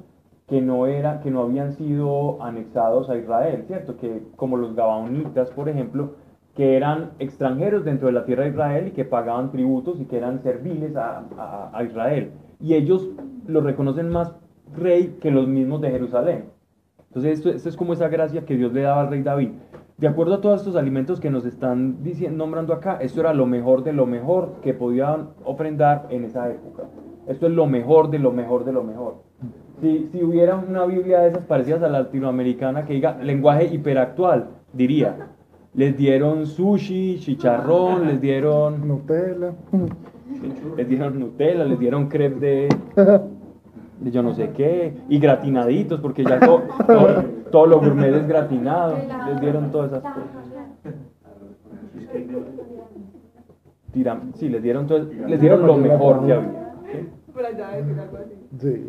[0.47, 3.95] que no, era, que no habían sido anexados a Israel, ¿cierto?
[3.95, 6.11] Que como los gabaonitas, por ejemplo,
[6.53, 10.17] que eran extranjeros dentro de la tierra de Israel y que pagaban tributos y que
[10.17, 12.31] eran serviles a, a- a Israel.
[12.59, 13.09] Y ellos
[13.47, 14.33] lo reconocen más
[14.75, 16.45] rey que los mismos de Jerusalén.
[17.07, 19.49] Entonces esto, esto es como esa gracia que Dios le daba al rey David.
[19.97, 23.45] De acuerdo a todos estos alimentos que nos están diciendo, nombrando acá, esto era lo
[23.45, 26.83] mejor de lo mejor que podían ofrendar en esa época.
[27.27, 29.21] Esto es lo mejor de lo mejor de lo mejor.
[29.79, 34.47] Si, si hubiera una Biblia de esas parecidas a la latinoamericana que diga lenguaje hiperactual,
[34.73, 35.29] diría,
[35.73, 39.53] les dieron sushi, chicharrón, les dieron, Nutella.
[40.77, 42.69] les dieron Nutella, les dieron crepe de,
[44.01, 48.27] de yo no sé qué, y gratinaditos, porque ya to- todo, todo lo gourmet es
[48.27, 48.95] gratinado,
[49.27, 50.25] les dieron todas esas cosas.
[53.93, 56.73] Tiram- sí, les dieron, todo- les dieron lo mejor que había.
[58.59, 58.87] Sí.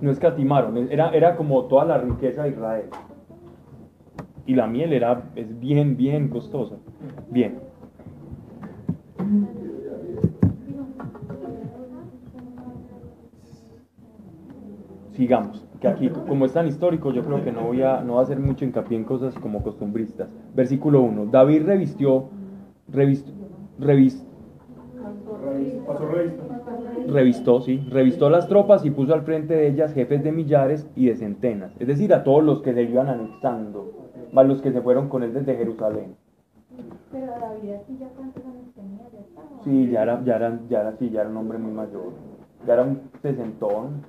[0.00, 2.84] no escatimaron, era, era como toda la riqueza de Israel.
[4.46, 6.76] Y la miel era, es bien, bien costosa.
[7.30, 7.58] Bien.
[15.12, 18.20] Sigamos, que aquí, como es tan histórico, yo creo que no voy a, no voy
[18.20, 20.28] a hacer mucho hincapié en cosas como costumbristas.
[20.54, 21.26] Versículo 1.
[21.26, 22.28] David revistió,
[22.88, 23.28] revist,
[27.08, 31.06] revistó, sí, revistó las tropas y puso al frente de ellas jefes de millares y
[31.06, 33.92] de centenas, es decir, a todos los que se iban anexando,
[34.32, 36.16] más los que se fueron con él desde Jerusalén.
[37.10, 39.62] Pero David aquí ya cuántos años tenía, ya estaba.
[39.64, 42.12] Sí, ya era, ya era, ya era, sí, ya era un hombre muy mayor,
[42.66, 44.02] ya era un sesentón.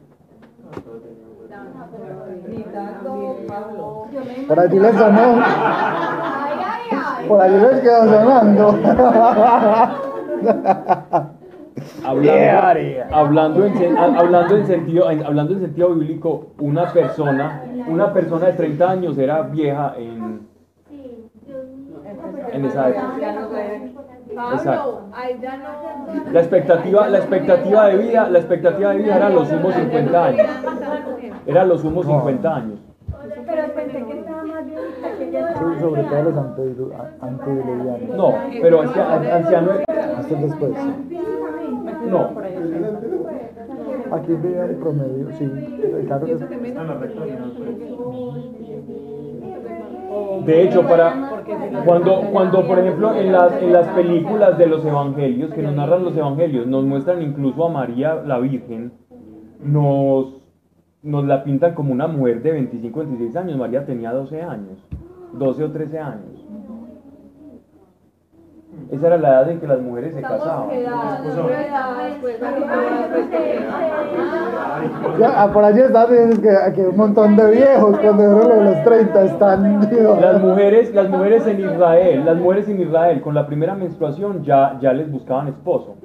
[4.48, 5.42] Por allí les sonó.
[7.28, 8.80] Por allí les quedó sonando.
[12.04, 12.38] Hablando,
[13.12, 18.54] hablando, en, hablando, en sentido, en- hablando en sentido bíblico, una persona, una persona de
[18.54, 20.29] 30 años era vieja en.
[22.60, 23.12] En esa época.
[24.54, 25.02] Exacto.
[26.32, 30.48] La expectativa, la expectativa de vida, la expectativa de vida era los sumos 50 años.
[31.46, 32.80] Era los sumos 50 años.
[33.46, 36.38] Pero pensé que estaba más viejita que ella Sí, sobre todo los
[37.22, 38.16] antediluvianos.
[38.16, 39.72] No, pero anciano,
[40.18, 40.74] Hasta después.
[42.10, 42.30] no,
[44.12, 45.46] Aquí el promedio, sí.
[46.08, 46.36] Claro que
[50.46, 51.44] de hecho para
[51.86, 56.04] cuando, cuando por ejemplo en las, en las películas de los evangelios que nos narran
[56.04, 58.92] los evangelios nos muestran incluso a María la Virgen,
[59.64, 60.36] nos,
[61.04, 64.78] nos la pintan como una mujer de 25, 26 años, María tenía 12 años,
[65.34, 66.39] 12 o 13 años.
[68.92, 70.70] Esa era la edad en que las mujeres se casaban.
[72.22, 72.40] pues,
[75.20, 78.84] Ya, ah, por allí están diciendo que, que un montón de viejos cuando de los
[78.84, 79.90] 30 están.
[80.22, 84.78] Las mujeres, las mujeres en Israel, las mujeres en Israel con la primera menstruación ya,
[84.80, 85.96] ya les buscaban esposo.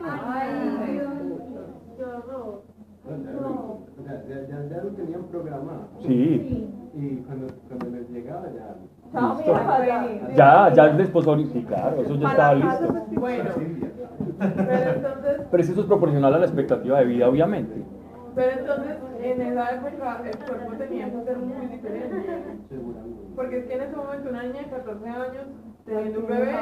[6.07, 8.77] Sí, Y cuando, cuando les llegaba ya.
[8.81, 9.37] Listo.
[9.47, 10.73] mira, ya.
[10.75, 13.07] ya, desposorio, sí, claro, eso ya estaba listo.
[13.13, 13.51] Bueno,
[14.39, 17.83] pero entonces, Pero eso es proporcional a la expectativa de vida, obviamente.
[18.35, 22.59] pero entonces, en esa época el cuerpo tenía que ser muy diferente.
[22.69, 23.23] Seguramente.
[23.35, 25.45] Porque es que en ese momento una niña de 14 años
[25.85, 26.55] teniendo un bebé,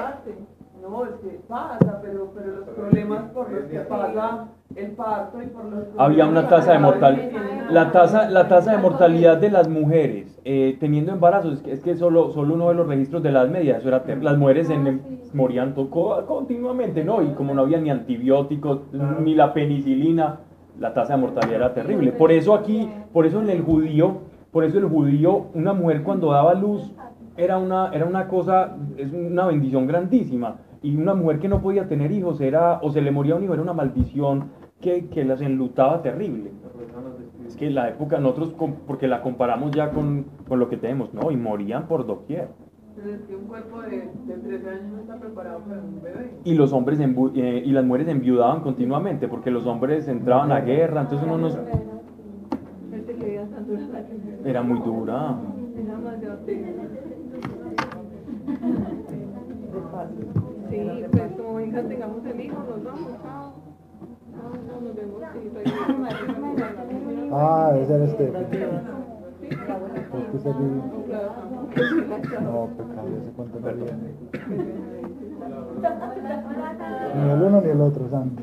[0.83, 5.47] no, es que pasa, pero, pero los problemas por los que pasa el parto y
[5.47, 7.31] por los Había una tasa de mortalidad.
[7.71, 11.81] La tasa, la tasa de mortalidad de las mujeres eh, teniendo embarazos, es que, es
[11.83, 14.69] que solo, solo uno de los registros de las medias, eso era ter- las mujeres
[14.71, 15.01] en-
[15.35, 17.23] morían continuamente, ¿no?
[17.23, 18.81] Y como no había ni antibióticos,
[19.21, 20.41] ni la penicilina,
[20.79, 22.13] la tasa de mortalidad era terrible.
[22.13, 24.19] Por eso aquí, por eso en el judío,
[24.51, 26.93] por eso el judío, una mujer cuando daba luz
[27.37, 30.57] era una, era una cosa, es una bendición grandísima.
[30.83, 33.53] Y una mujer que no podía tener hijos era, o se le moría un hijo,
[33.55, 34.47] era una maldición
[34.81, 36.51] que, que las enlutaba terrible.
[37.47, 38.55] Es que la época, nosotros,
[38.87, 41.31] porque la comparamos ya con, con lo que tenemos, ¿no?
[41.31, 42.49] Y morían por doquier.
[42.97, 46.31] Pero es que un cuerpo de, de 13 años no está preparado para un bebé.
[46.45, 50.61] Y los hombres envu- eh, y las mujeres enviudaban continuamente, porque los hombres entraban a
[50.61, 51.57] guerra, entonces uno nos...
[54.45, 55.37] Era muy dura.
[55.79, 56.39] Era demasiado.
[60.73, 63.53] Sí, pues como venga tengamos el hijo, nos vamos, chao.
[67.31, 68.25] Ah, debe ser este.
[68.25, 68.33] Es
[70.31, 70.83] que este libro-
[72.41, 73.93] No, pecado, ese cuento no viene.
[77.23, 78.43] Ni el uno ni el otro, santo.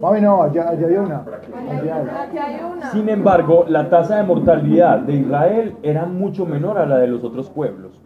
[0.00, 1.24] Mami, no, allá, allá hay una.
[1.24, 2.90] Allá hay una.
[2.90, 7.24] Sin embargo, la tasa de mortalidad de Israel era mucho menor a la de los
[7.24, 7.98] otros pueblos,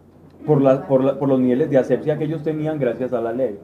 [0.51, 3.33] por, la- por, la- por los niveles de asepsia que ellos tenían gracias a la
[3.33, 3.59] ley.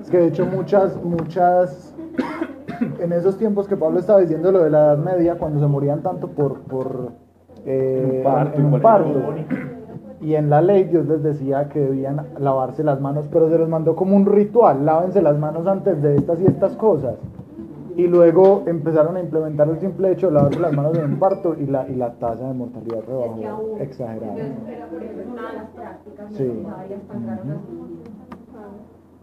[0.00, 1.94] Es que de hecho muchas, muchas,
[3.00, 6.02] en esos tiempos que Pablo estaba diciendo lo de la Edad Media, cuando se morían
[6.02, 7.12] tanto por, por
[7.64, 9.20] eh, Un parto, en un igual parto,
[10.20, 13.68] y en la ley Dios les decía que debían lavarse las manos, pero se los
[13.68, 17.14] mandó como un ritual, lávense las manos antes de estas y estas cosas.
[17.96, 21.54] Y luego empezaron a implementar el simple hecho de lavarse las manos en un parto
[21.58, 24.36] y la, y la tasa de mortalidad rebajó exagerada.
[26.30, 26.66] Sí.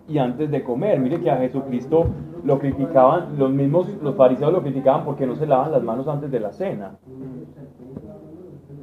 [0.10, 2.06] Y antes de comer, mire que a Jesucristo
[2.44, 6.32] lo criticaban, los mismos, los fariseos lo criticaban porque no se lavan las manos antes
[6.32, 6.98] de la cena.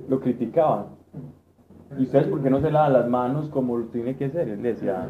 [0.09, 0.87] Lo criticaban.
[1.99, 4.49] ¿Y ustedes por qué no se lavan las manos como lo tiene que ser?
[4.49, 5.07] Él decía,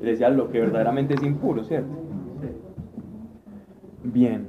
[0.00, 2.05] él decía lo que verdaderamente es impuro, ¿cierto?
[4.12, 4.46] Bien.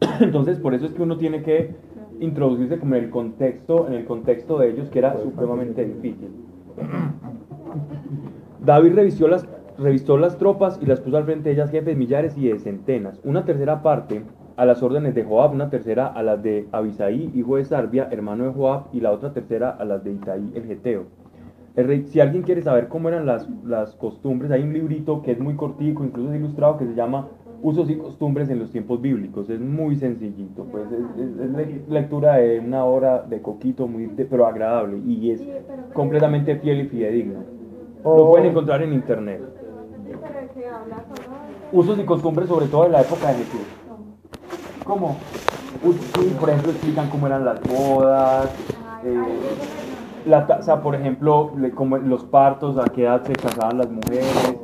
[0.20, 1.74] Entonces, por eso es que uno tiene que
[2.20, 6.30] introducirse como en el contexto, en el contexto de ellos, que era supremamente difícil.
[8.64, 12.36] David revistió las, revistó las tropas y las puso al frente de ellas jefes millares
[12.36, 13.20] y de centenas.
[13.24, 14.22] Una tercera parte
[14.56, 18.44] a las órdenes de Joab, una tercera a las de Abisaí, hijo de Sarbia, hermano
[18.44, 21.21] de Joab, y la otra tercera a las de Itaí, el Geteo.
[21.74, 25.32] El rey- si alguien quiere saber cómo eran las, las costumbres, hay un librito que
[25.32, 27.28] es muy cortico, incluso es ilustrado, que se llama
[27.62, 29.48] Usos y costumbres en los tiempos bíblicos.
[29.48, 34.06] Es muy sencillito, pues es, es- es le- lectura de una hora de coquito, muy
[34.06, 35.40] de- pero agradable y es
[35.94, 37.40] completamente fiel y fidedigno.
[38.04, 38.30] Lo Oh.
[38.32, 39.40] pueden encontrar en internet.
[41.72, 43.60] Usos y costumbres sobre todo de la época de Jesús.
[44.84, 45.16] ¿Cómo?
[46.40, 48.50] Por ejemplo, explican cómo eran las bodas,
[49.04, 49.14] eh,
[50.26, 54.56] la tasa, por ejemplo, le- como los partos, a qué edad se casaban las mujeres,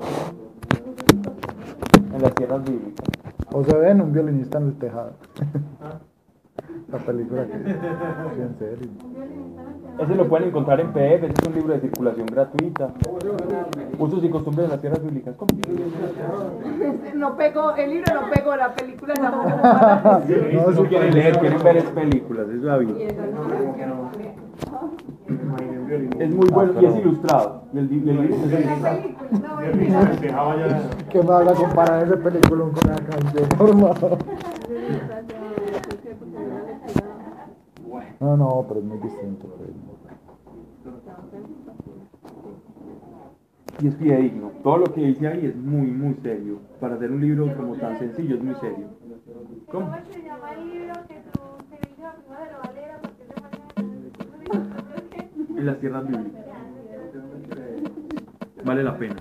[2.15, 3.07] en las tierras bíblicas.
[3.53, 5.13] O se ven un violinista en el tejado.
[6.91, 7.53] La película que...
[7.53, 8.89] Sí, en serio.
[9.99, 12.93] Ese lo pueden encontrar en PDF, ese es un libro de circulación gratuita.
[13.99, 15.35] Usos y costumbres de las tierras bíblicas.
[15.37, 15.51] ¿Cómo?
[17.17, 20.21] No pegó, el libro no pegó, la película tampoco para
[20.53, 22.95] No, No sí, quieren leer, quieren ver es películas, es la vida.
[26.19, 27.63] Es muy bueno y es ilustrado.
[27.73, 28.99] Y el, el ilustrado.
[31.11, 34.19] ¿Qué me habla comparar ese película con la canción, por favor?
[38.21, 39.47] No, no, pero es muy distinto.
[43.81, 44.51] Y es fidedigno.
[44.65, 46.59] Todo lo que dice ahí es muy, muy serio.
[46.81, 48.89] Para hacer un libro como tan sencillo es muy serio.
[49.71, 49.95] ¿Cómo?
[55.57, 56.45] En las tierras bíblicas.
[58.65, 59.17] Vale la pena.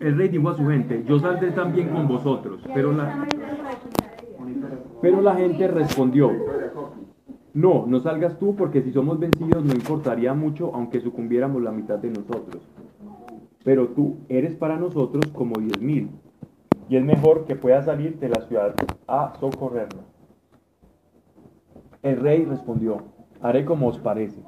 [0.00, 3.26] El rey dijo a su gente, yo saldré también con vosotros, pero la,
[5.00, 6.30] pero la gente respondió,
[7.52, 11.98] no, no salgas tú porque si somos vencidos no importaría mucho aunque sucumbiéramos la mitad
[11.98, 12.68] de nosotros.
[13.64, 16.10] Pero tú eres para nosotros como diez mil
[16.88, 18.74] y es mejor que puedas salir de la ciudad
[19.06, 20.02] a socorrerla.
[22.02, 22.98] El rey respondió,
[23.40, 24.42] haré como os parece.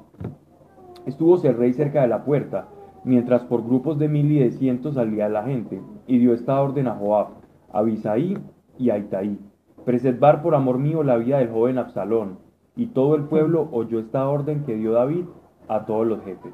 [1.05, 2.67] Estúvose el rey cerca de la puerta,
[3.03, 6.87] mientras por grupos de mil y de cientos salía la gente, y dio esta orden
[6.87, 7.27] a Joab,
[7.71, 8.37] a Abisaí
[8.77, 9.39] y a Itaí,
[9.87, 12.39] preservar por amor mío la vida del joven Absalón.
[12.75, 15.23] Y todo el pueblo oyó esta orden que dio David
[15.69, 16.53] a todos los jefes.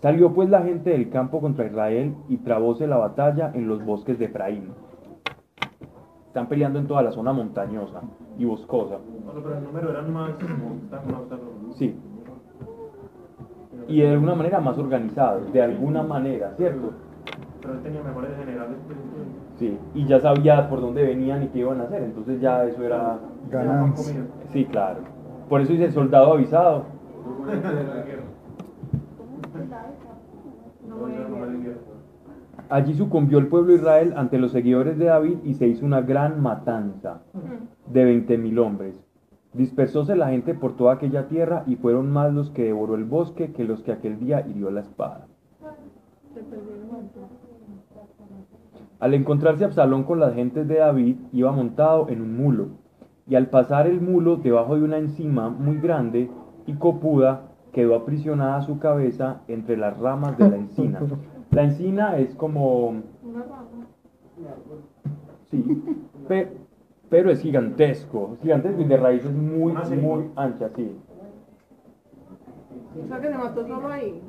[0.00, 4.18] Salió pues la gente del campo contra Israel y trabóse la batalla en los bosques
[4.18, 4.70] de Efraín.
[6.26, 8.00] Están peleando en toda la zona montañosa
[8.38, 8.96] y boscosa.
[9.26, 10.30] Bueno, pero el número eran más,
[10.90, 11.94] más, más, más- Sí.
[13.88, 16.92] Y de alguna manera más organizados, de alguna manera, ¿cierto?
[17.60, 18.78] Pero él tenía mejores generales.
[19.58, 19.78] Sí.
[19.94, 23.18] Y ya sabía por dónde venían y qué iban a hacer, entonces ya eso era...
[23.50, 24.26] Ganancia.
[24.52, 25.00] Sí, claro.
[25.48, 26.84] Por eso dice soldado avisado.
[32.68, 36.00] Allí sucumbió el pueblo de Israel ante los seguidores de David y se hizo una
[36.00, 37.20] gran matanza
[37.86, 38.98] de veinte mil hombres.
[39.52, 43.52] Dispersóse la gente por toda aquella tierra y fueron más los que devoró el bosque
[43.52, 45.26] que los que aquel día hirió la espada.
[49.02, 52.68] Al encontrarse Absalón con las gentes de David, iba montado en un mulo,
[53.26, 56.30] y al pasar el mulo debajo de una encima muy grande
[56.68, 61.00] y copuda, quedó aprisionada su cabeza entre las ramas de la encina.
[61.50, 63.86] La encina es como, Una rama.
[65.50, 65.82] sí,
[66.28, 66.48] pe-
[67.10, 70.96] pero es gigantesco, es gigantesco y de raíces muy, muy anchas, sí.
[73.00, 74.22] O sea que se mató solo ahí.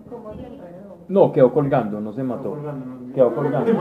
[1.09, 2.55] No, quedó colgando, no se mató.
[3.13, 3.71] Quedó colgando.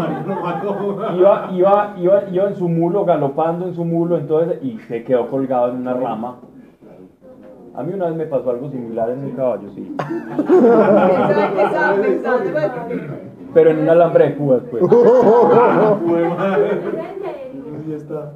[1.16, 5.30] Iba, iba, iba, iba en su mulo, galopando en su mulo, entonces, y se quedó
[5.30, 6.38] colgado en una rama.
[7.74, 9.96] A mí una vez me pasó algo similar en un caballo, sí.
[13.54, 14.82] Pero en un alambre de púas, pues.
[17.88, 18.32] Ya está.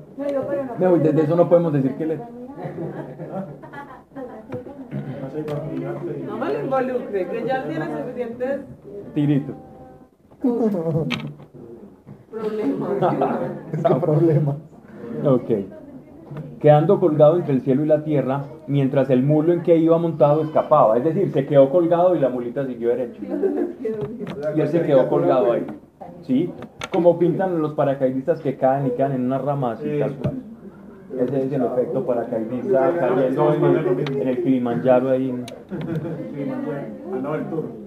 [0.78, 2.20] No, desde eso no podemos decir que le...
[6.26, 8.61] No me lo involucre, que ya tiene suficientes
[9.14, 9.53] Tirito.
[12.30, 12.91] problemas.
[13.72, 14.57] ¿Qué problema?
[15.24, 15.51] Ok.
[16.61, 20.43] Quedando colgado entre el cielo y la tierra, mientras el mulo en que iba montado
[20.43, 20.97] escapaba.
[20.99, 23.20] Es decir, se quedó colgado y la mulita siguió derecho.
[24.57, 25.66] Y él se quedó colgado ahí.
[26.22, 26.51] ¿Sí?
[26.93, 29.99] Como pintan los paracaidistas que caen y quedan en una rama así, Sí.
[30.01, 30.34] tal cual.
[31.18, 35.34] Ese es el efecto paracaidista cayendo en el, el Kilimanjaro ahí.
[37.22, 37.86] Lado del toro.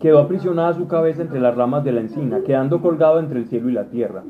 [0.00, 3.68] Quedó aprisionada su cabeza entre las ramas de la encina, quedando colgado entre el cielo
[3.68, 4.22] y la tierra.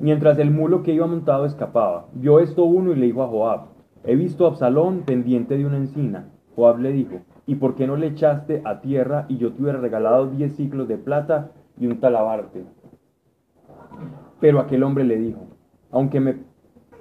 [0.00, 3.66] Mientras el mulo que iba montado escapaba, vio esto uno y le dijo a Joab,
[4.04, 6.28] he visto a Absalón pendiente de una encina.
[6.54, 9.78] Joab le dijo, ¿y por qué no le echaste a tierra y yo te hubiera
[9.78, 12.64] regalado diez ciclos de plata y un talabarte?
[14.40, 15.46] Pero aquel hombre le dijo,
[15.90, 16.36] aunque me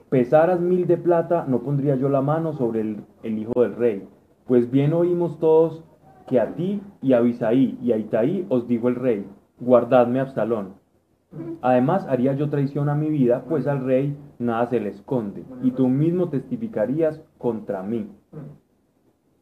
[0.10, 4.08] pesaras mil de plata, no pondría yo la mano sobre el, hijo del rey.
[4.46, 5.84] Pues bien oímos todos
[6.28, 9.26] que a ti y a Abisaí y a Itaí os dijo el rey,
[9.60, 10.76] guardadme a Absalón.
[11.62, 15.72] Además haría yo traición a mi vida, pues al rey nada se le esconde, y
[15.72, 18.08] tú mismo testificarías contra mí.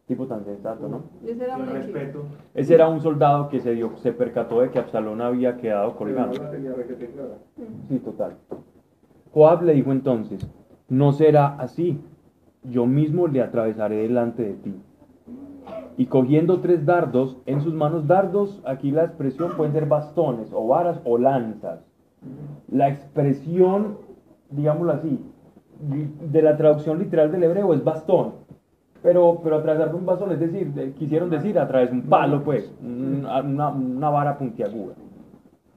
[0.08, 1.04] Tipo tan sensato, ¿no?
[1.26, 1.74] Ese era un hechizo.
[1.74, 2.24] respeto.
[2.54, 6.34] Ese era un soldado que se dio, se percató de que Absalón había quedado colgando.
[7.88, 8.36] Sí, total.
[9.32, 10.46] Joab le dijo entonces,
[10.90, 12.02] no será así,
[12.64, 14.76] yo mismo le atravesaré delante de ti.
[15.98, 20.68] Y cogiendo tres dardos, en sus manos dardos, aquí la expresión pueden ser bastones o
[20.68, 21.80] varas o lanzas.
[22.70, 23.98] La expresión,
[24.50, 25.20] digámoslo así,
[25.80, 28.34] de la traducción literal del hebreo es bastón.
[29.04, 32.44] Pero, pero atravesar un bastón, es decir, eh, quisieron decir a través de un palo,
[32.44, 34.96] pues, una, una- una vara puntiaguda.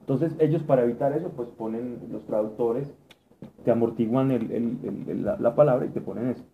[0.01, 2.95] Entonces ellos para evitar eso, pues ponen los traductores,
[3.64, 6.45] te amortiguan el- el- el- el- la, la palabra y te ponen eso.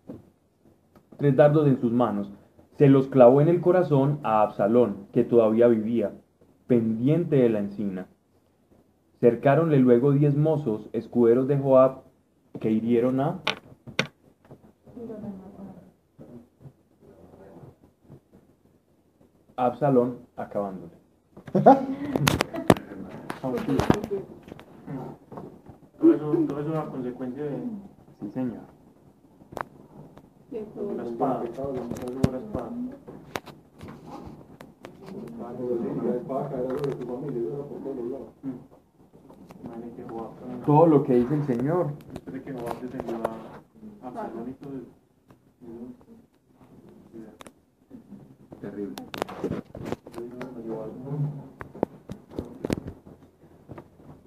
[1.17, 2.31] Tres dardos en sus manos.
[2.79, 6.11] Se los clavó en el corazón a Absalón, que todavía vivía,
[6.65, 8.07] pendiente de la encina.
[9.19, 12.01] Cercáronle luego diez mozos, escuderos de Joab,
[12.59, 13.39] que hirieron a
[19.55, 20.93] Absalón, acabándole.
[25.99, 27.57] Todo eso, todo eso es una consecuencia de
[28.21, 28.63] Sí, señor.
[30.95, 31.43] la espada.
[31.43, 32.69] La espada.
[40.65, 41.93] Todo lo que dice el Señor.
[42.13, 43.15] después de que Joab defendió
[44.03, 44.87] a Absalón y todo eso.
[48.63, 48.95] Terrible.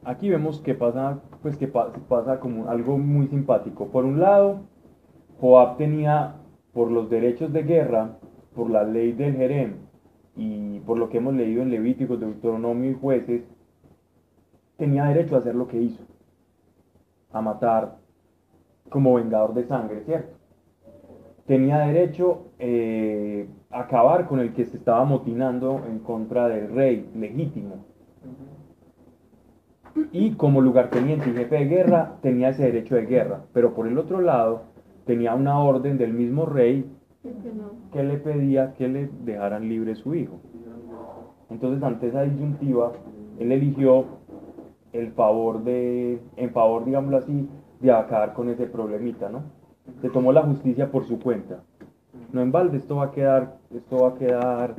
[0.05, 3.87] Aquí vemos que pasa, pues que pa- pasa como algo muy simpático.
[3.87, 4.61] Por un lado,
[5.41, 6.34] Joab tenía,
[6.74, 8.18] por los derechos de guerra,
[8.55, 9.76] por la ley del Jerem
[10.37, 13.43] y por lo que hemos leído en Levíticos, Deuteronomio y Jueces,
[14.76, 16.05] tenía derecho a hacer lo que hizo,
[17.32, 17.97] a matar
[18.91, 20.37] como vengador de sangre, ¿cierto?
[21.47, 27.09] Tenía derecho eh, a acabar con el que se estaba motinando en contra del rey
[27.14, 27.84] legítimo.
[30.12, 33.44] Y como lugarteniente y jefe de guerra, tenía ese derecho de guerra.
[33.53, 34.64] Pero por el otro lado,
[35.07, 36.84] tenía una orden del mismo rey
[37.92, 40.40] que le pedía que le dejaran libre su hijo.
[41.49, 42.92] Entonces, ante esa disyuntiva,
[43.38, 44.05] él eligió
[44.92, 47.49] el favor de, en favor, digámoslo así,
[47.80, 49.42] de acabar con ese problemita, ¿no?
[50.01, 51.62] Se tomó la justicia por su cuenta.
[52.32, 54.74] No en balde, esto va a quedar, esto va a quedar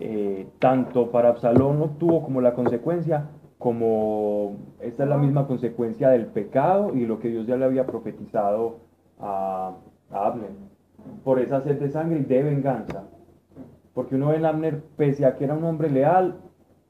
[0.00, 3.28] eh, tanto para Absalón obtuvo como la consecuencia,
[3.58, 7.86] como esta es la misma consecuencia del pecado y lo que Dios ya le había
[7.86, 8.78] profetizado
[9.18, 9.74] a,
[10.10, 10.50] a Abner.
[11.24, 13.04] Por esa sed de sangre y de venganza.
[13.94, 16.36] Porque uno ve en Abner, pese a que era un hombre leal,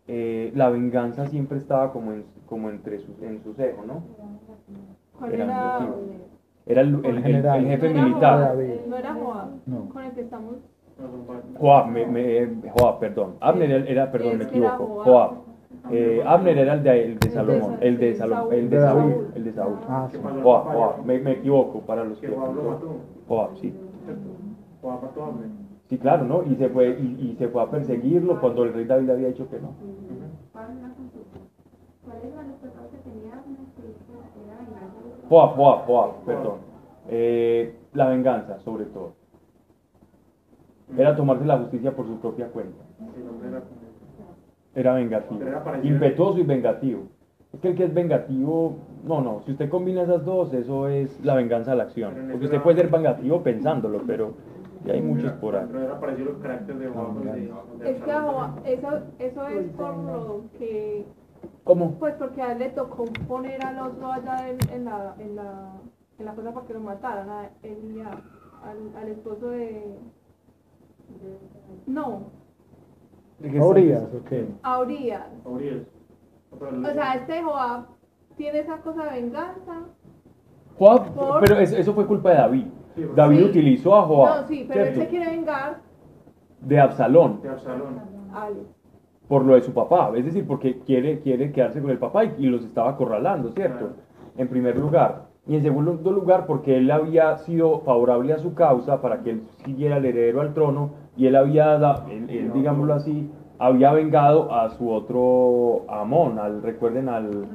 [0.08, 4.02] eh, la venganza siempre estaba como, en, como entre su, en su seno, ¿no?
[5.18, 5.88] ¿Cuál Era
[6.66, 6.80] era?
[6.82, 8.56] el, el- el- jefe No era militar.
[8.88, 9.88] No era Joab, No.
[9.88, 10.56] con el que estamos.
[11.58, 13.34] Joab, me, me- Joab, perdón.
[13.40, 15.02] Abner era, era- perdón, me equivoco.
[15.04, 15.30] Joab.
[15.90, 19.44] Eh, Abner era el de, el Salomón, Sa- el de Salomón, el de Saúl, el
[19.44, 19.76] de Saúl.
[19.88, 20.08] Ah.
[20.42, 22.96] Joab, Joab, me, me equivoco para los Que Joab lo mató.
[23.28, 23.72] Joab, sí.
[24.82, 25.48] Joab mató a Abner.
[25.88, 26.42] Sí, claro, ¿no?
[26.42, 29.48] Y se fue, y, y se fue a perseguirlo cuando el rey David había dicho
[29.48, 29.68] que no.
[30.52, 34.58] ¿Cuáles eran los pecados que tenía Abner que pues, era
[35.28, 36.58] Joab, Joab, Joab, perdón.
[37.08, 39.14] Eh, la venganza, sobre todo.
[40.96, 42.84] Era tomarse la justicia por su propia cuenta.
[44.74, 45.40] Era vengativo.
[45.82, 47.04] Impetuoso y vengativo.
[47.52, 51.24] Es que el que es vengativo, no, no, si usted combina esas dos, eso es
[51.24, 52.14] la venganza a la acción.
[52.30, 54.34] Porque usted puede ser vengativo pensándolo, pero
[54.84, 55.66] ya hay muchos por ahí.
[55.66, 56.86] Pero era parecido el carácter de
[57.84, 58.10] Es que
[59.18, 61.04] eso es por lo que.
[61.66, 61.98] ¿Cómo?
[61.98, 65.72] Pues porque a él le tocó poner al otro allá en, en la, en, la,
[66.16, 68.22] en la cosa para que lo mataran, a él y a-
[68.62, 69.98] al, al esposo de.
[71.86, 72.30] No,
[73.60, 74.48] ¿A Urias o qué?
[74.62, 75.22] a Urias.
[75.44, 75.82] a Urias.
[76.52, 77.86] No, pero el- O sea, este Joab
[78.36, 79.80] tiene esa cosa de venganza.
[80.78, 82.66] Joab, Por- pero es- eso fue culpa de David.
[82.94, 83.44] Sí, David Sí.
[83.44, 85.80] utilizó a Joab No, sí, pero él se quiere vengar
[86.60, 88.00] de Absalón de Absalón.
[88.32, 88.54] al.
[89.28, 92.34] Por lo de su papá, es decir, porque quiere, quiere quedarse con el papá y,
[92.38, 93.90] y los estaba acorralando, ¿cierto?
[94.36, 95.26] En primer lugar.
[95.48, 99.42] Y en segundo lugar, porque él había sido favorable a su causa para que él
[99.64, 101.76] siguiera el heredero al trono y él había,
[102.10, 107.46] él, él, digámoslo así, había vengado a su otro Amón, al, recuerden al.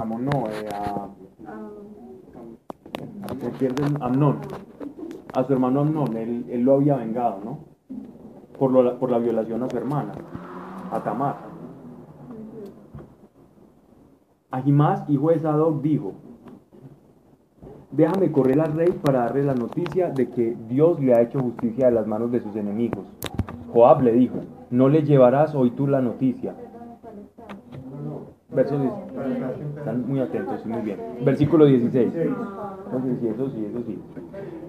[0.00, 1.08] Amón no, eh, a,
[1.46, 1.70] a-
[3.58, 4.38] pierde el- Amnón,
[5.32, 7.58] a su hermano Amnón, él, él lo había vengado, ¿no?
[8.58, 10.12] Por, lo- por la violación a su hermana,
[10.92, 11.36] a Tamar.
[14.50, 16.12] Ahimás, hijo de Sadoc, dijo,
[17.90, 21.86] déjame correr al rey para darle la noticia de que Dios le ha hecho justicia
[21.86, 23.04] de las manos de sus enemigos.
[23.72, 24.36] Joab le dijo,
[24.70, 26.54] no le llevarás hoy tú la noticia.
[28.50, 28.92] Verso 10.
[29.78, 31.00] Están muy atentos, muy bien.
[31.24, 32.12] Versículo 16.
[32.14, 33.98] Entonces, sí, eso sí, eso sí.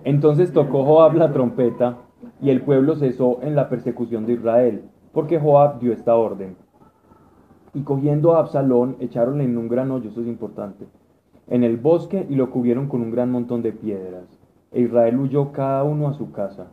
[0.04, 1.98] Entonces tocó Joab la trompeta
[2.46, 4.84] y el pueblo cesó en la persecución de Israel,
[5.14, 6.56] porque Joab dio esta orden.
[7.74, 10.86] Y cogiendo a Absalón, echaronle en un gran hoyo, esto es importante,
[11.48, 14.26] en el bosque y lo cubrieron con un gran montón de piedras.
[14.72, 16.68] E Israel huyó cada uno a su casa.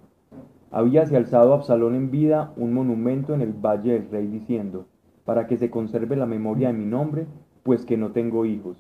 [0.71, 4.85] Habíase alzado Absalón en vida un monumento en el valle del rey diciendo,
[5.25, 7.27] para que se conserve la memoria de mi nombre,
[7.63, 8.77] pues que no tengo hijos.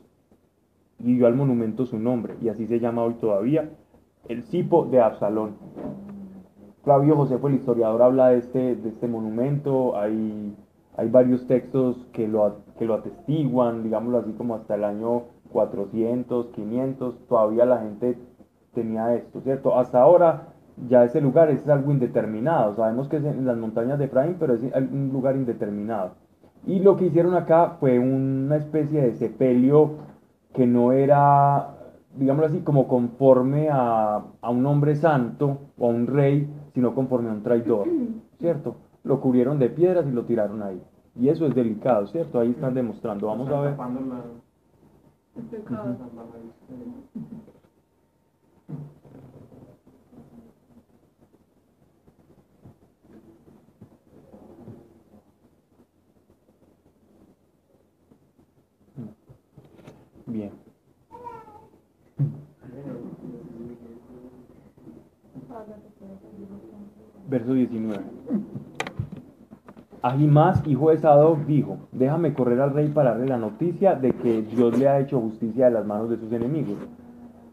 [0.98, 3.70] Y dio al monumento su nombre, y así se llama hoy todavía,
[4.28, 5.54] el Cipo de Absalón.
[6.82, 10.56] Flavio Josefo, el historiador, habla de este, de este monumento, hay,
[10.96, 15.22] hay varios textos que lo, que lo atestiguan, digámoslo así como hasta el año
[15.52, 18.18] 400, 500, todavía la gente
[18.74, 19.78] tenía esto, ¿cierto?
[19.78, 20.48] Hasta ahora
[20.88, 24.54] ya ese lugar es algo indeterminado, sabemos que es en las montañas de Efraín, pero
[24.54, 26.12] es un lugar indeterminado.
[26.66, 29.98] Y lo que hicieron acá fue una especie de sepelio
[30.52, 31.74] que no era,
[32.16, 37.30] digámoslo así, como conforme a, a un hombre santo o a un rey, sino conforme
[37.30, 37.88] a un traidor,
[38.38, 38.76] ¿cierto?
[39.04, 40.80] Lo cubrieron de piedras y lo tiraron ahí.
[41.14, 42.40] Y eso es delicado, ¿cierto?
[42.40, 43.26] Ahí están demostrando.
[43.26, 43.76] Vamos a ver.
[60.26, 60.71] Bien.
[67.28, 68.02] Verso 19.
[70.02, 74.42] Ahimás, hijo de Sadoc, dijo, déjame correr al rey para darle la noticia de que
[74.42, 76.76] Dios le ha hecho justicia de las manos de sus enemigos.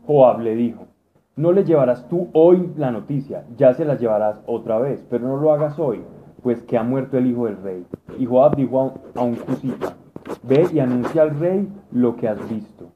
[0.07, 0.87] Joab le dijo,
[1.35, 5.37] no le llevarás tú hoy la noticia, ya se la llevarás otra vez, pero no
[5.37, 6.01] lo hagas hoy,
[6.41, 7.85] pues que ha muerto el hijo del rey.
[8.17, 9.95] Y Joab dijo a un, a un cusita,
[10.41, 12.87] ve y anuncia al rey lo que has visto.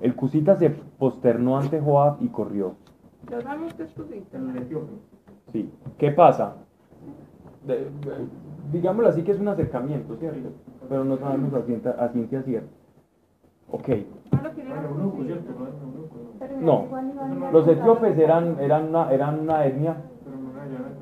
[0.00, 2.76] El cusita se posternó ante Joab y corrió.
[5.52, 5.70] Sí.
[5.98, 6.56] ¿Qué pasa?
[7.66, 7.90] De- de-
[8.72, 10.50] digámoslo así que es un acercamiento, ¿cierto?
[10.88, 12.68] Pero no sabemos a ciencia, a ciencia cierta.
[13.70, 13.88] Ok.
[16.60, 16.86] No
[17.52, 19.98] Los etíopes eran, eran, una, eran una etnia, no,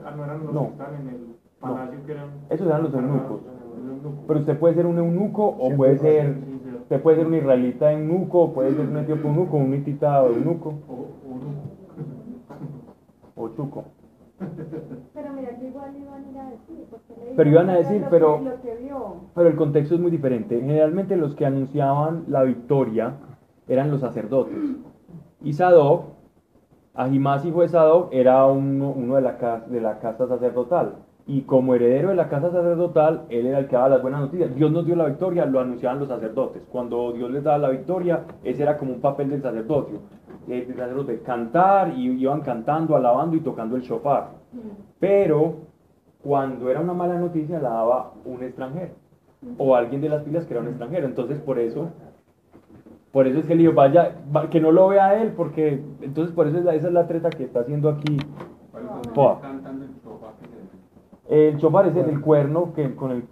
[0.06, 1.26] ah, no eran los que están en el
[1.60, 2.28] palacio que eran.
[2.50, 3.40] esos eran los eunucos.
[4.26, 6.36] Pero usted puede ser un eunuco o puede ser,
[6.82, 10.74] usted puede ser un israelita eunuco, o puede ser un etíope eunuco, un hitita eunuco
[13.38, 13.50] O.
[15.14, 16.84] Pero mira que igual iban a ir a decir.
[16.90, 19.14] porque le Pero iban a lo decir, que- pero- Lo que vio.
[19.34, 20.60] Pero el contexto es muy diferente.
[20.60, 23.14] Generalmente los que anunciaban la victoria
[23.66, 24.56] eran los sacerdotes.
[25.42, 26.04] Y Sadoc,
[26.94, 30.94] Ahimás, hijo de Sadoc, era uno, uno de, la casa, de la casa sacerdotal.
[31.28, 34.52] Y como heredero de la casa sacerdotal, él era el que daba las buenas noticias.
[34.56, 36.62] Dios nos dio la victoria, lo anunciaban los sacerdotes.
[36.72, 40.00] Cuando Dios les daba la victoria, ese era como un papel del sacerdocio.
[40.48, 44.30] Eh, sacerdote cantar, y iban cantando, alabando y tocando el shofar.
[44.98, 45.56] Pero
[46.22, 48.92] cuando era una mala noticia, la daba un extranjero
[49.58, 51.06] o alguien de las filas que era un extranjero.
[51.06, 51.90] Entonces, por eso,
[53.12, 56.34] por eso es que le digo, vaya, va- que no lo vea él, porque entonces
[56.34, 58.16] por eso es la- esa es la treta que está haciendo aquí.
[61.28, 63.22] El chofar es el, el cuerno que con el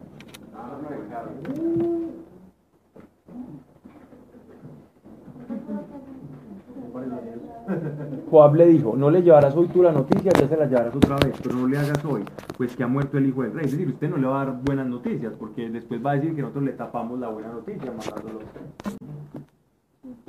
[8.30, 11.16] Joab le dijo, no le llevarás hoy tú la noticia, ya se la llevarás otra
[11.16, 12.22] vez, pero no le hagas hoy,
[12.56, 13.66] pues que ha muerto el hijo del rey.
[13.66, 16.34] Es decir, usted no le va a dar buenas noticias, porque después va a decir
[16.34, 18.46] que nosotros le tapamos la buena noticia, mandándolo.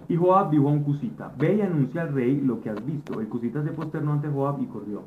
[0.10, 3.20] Y Joab dijo a un cusita, ve y anuncia al rey lo que has visto.
[3.20, 5.04] El cusita se posternó ante Joab y corrió.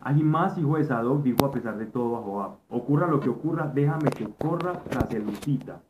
[0.00, 3.70] Ahimás, hijo de Sadoc, dijo a pesar de todo a Joab, ocurra lo que ocurra,
[3.72, 5.80] déjame que corra tras el cusita.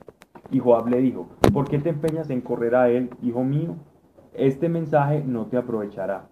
[0.51, 3.77] Y Joab le dijo, ¿por qué te empeñas en correr a él, hijo mío?
[4.39, 6.29] Este mensaje no te aprovechará.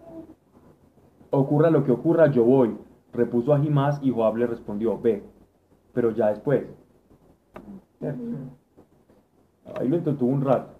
[1.31, 2.77] Ocurra lo que ocurra, yo voy.
[3.13, 5.25] Repuso Ahimás y Joab le respondió, ve,
[5.93, 6.65] pero ya después.
[9.75, 10.75] Ahí lo entretuvo un rato.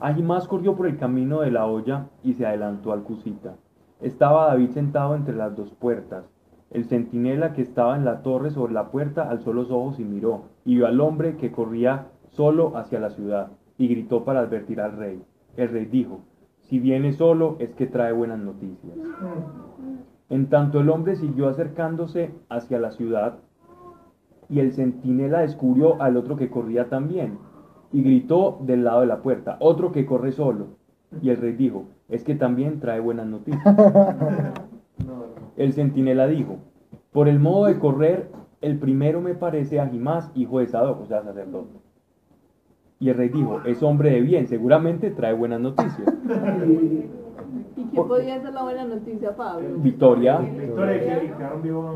[0.00, 3.54] Ahimás corrió por el camino de la olla y se adelantó al Cusita.
[4.00, 6.24] Estaba David sentado entre las dos puertas.
[6.70, 10.46] El centinela que estaba en la torre sobre la puerta alzó los ojos y miró,
[10.64, 14.96] y vio al hombre que corría solo hacia la ciudad, y gritó para advertir al
[14.96, 15.22] rey.
[15.56, 16.20] El rey dijo,
[16.70, 18.96] si viene solo es que trae buenas noticias.
[20.28, 23.40] En tanto el hombre siguió acercándose hacia la ciudad,
[24.48, 27.38] y el centinela descubrió al otro que corría también,
[27.92, 30.68] y gritó del lado de la puerta, otro que corre solo.
[31.20, 33.60] Y el rey dijo, es que también trae buenas noticias.
[35.56, 36.58] El centinela dijo,
[37.10, 41.24] por el modo de correr, el primero me parece Ahimás, hijo de Sadoc, o sea,
[41.24, 41.80] sacerdote.
[43.00, 46.06] Y el rey dijo, es hombre de bien, seguramente trae buenas noticias.
[47.76, 49.68] ¿Y qué podía ser la buena noticia, Pablo?
[49.78, 51.22] Victoria, Victoria,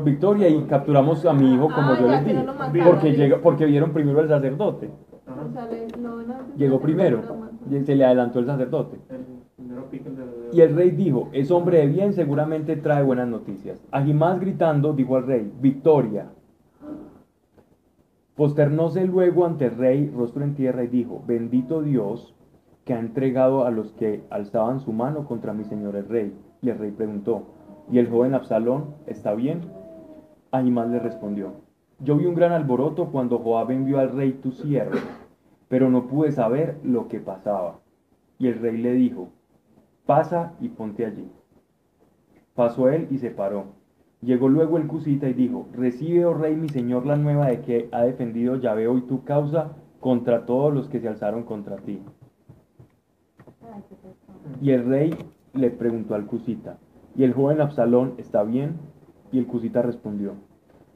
[0.03, 2.43] victoria, y capturamos a mi hijo como Ah, yo ya, les dije.
[2.43, 2.53] no.
[2.89, 4.89] Porque, llega, porque vieron primero al sacerdote.
[5.27, 5.69] O sea,
[6.57, 7.21] Llegó primero,
[7.69, 8.97] y se le adelantó el sacerdote.
[10.51, 13.79] Y el rey dijo, es hombre de bien, seguramente trae buenas noticias.
[13.91, 16.29] Ahimás gritando, dijo al rey, victoria.
[18.35, 22.35] Posternóse luego ante el rey, rostro en tierra, y dijo, bendito Dios
[22.83, 26.37] que ha entregado a los que alzaban su mano contra mi señor el rey.
[26.61, 27.43] Y el rey preguntó,
[27.89, 29.61] ¿y el joven Absalón está bien?
[30.51, 31.53] Ahimás le respondió,
[31.99, 34.97] yo vi un gran alboroto cuando Joab envió al rey tu siervo,
[35.69, 37.79] pero no pude saber lo que pasaba.
[38.37, 39.29] Y el rey le dijo,
[40.05, 41.31] pasa y ponte allí.
[42.53, 43.84] Pasó él y se paró.
[44.25, 47.89] Llegó luego el cusita y dijo, recibe, oh rey, mi señor, la nueva de que
[47.91, 52.01] ha defendido Yahvé hoy tu causa contra todos los que se alzaron contra ti.
[54.63, 55.15] Y el rey
[55.53, 56.79] le preguntó al cusita,
[57.15, 58.77] ¿y el joven Absalón está bien?
[59.31, 60.33] Y el cusita respondió,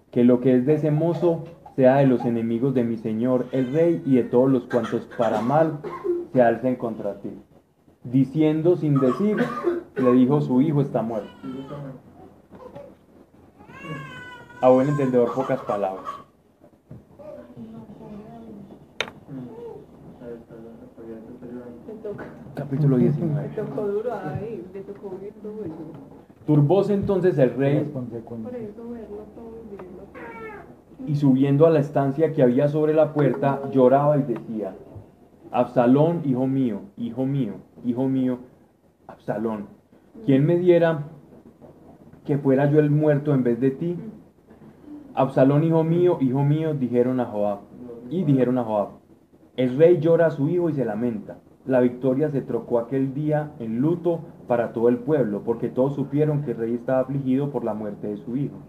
[0.10, 1.44] que lo que es de ese mozo
[1.76, 5.40] sea de los enemigos de mi señor el rey y de todos los cuantos para
[5.42, 5.82] mal
[6.34, 7.30] se alcen contra ti.
[8.04, 9.38] Diciendo sin decir,
[9.98, 11.30] le dijo su hijo está muerto.
[14.62, 16.06] A buen entendedor pocas palabras.
[22.56, 23.50] Capítulo le 19.
[23.56, 25.76] tocó duro ahí, le tocó vivir todo eso.
[26.46, 28.54] Turbóse entonces el rey Por consecuencias.
[28.56, 29.60] eso verlo todo
[31.10, 34.76] y subiendo a la estancia que había sobre la puerta, lloraba y decía,
[35.52, 37.54] Absalón, hijo mío, hijo mío,
[37.84, 38.38] hijo mío,
[39.08, 39.68] Absalón,
[40.26, 41.06] ¿quién me diera
[42.26, 43.98] que fuera yo el muerto en vez de ti?
[45.20, 47.60] Absalón, hijo mío, hijo mío, dijeron a Joab,
[48.10, 48.88] y dijeron a Joab,
[49.58, 51.40] el rey llora a su hijo y se lamenta.
[51.66, 56.44] La victoria se trocó aquel día en luto para todo el pueblo, porque todos supieron
[56.44, 58.60] que el rey estaba afligido por la muerte de su hijo.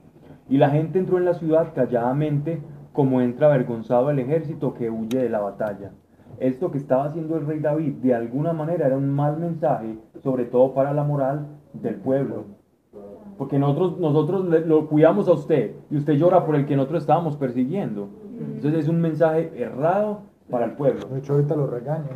[0.48, 2.60] Y la gente entró en la ciudad calladamente,
[2.92, 5.92] como entra avergonzado el ejército que huye de la batalla.
[6.40, 10.46] Esto que estaba haciendo el rey David, de alguna manera, era un mal mensaje, sobre
[10.46, 12.59] todo para la moral del pueblo.
[13.40, 17.00] Porque nosotros, nosotros le- lo cuidamos a usted y usted llora por el que nosotros
[17.04, 18.08] estábamos persiguiendo.
[18.38, 20.20] Entonces es un mensaje errado
[20.50, 21.06] para el pueblo.
[21.10, 22.10] De hecho, ahorita lo regañan.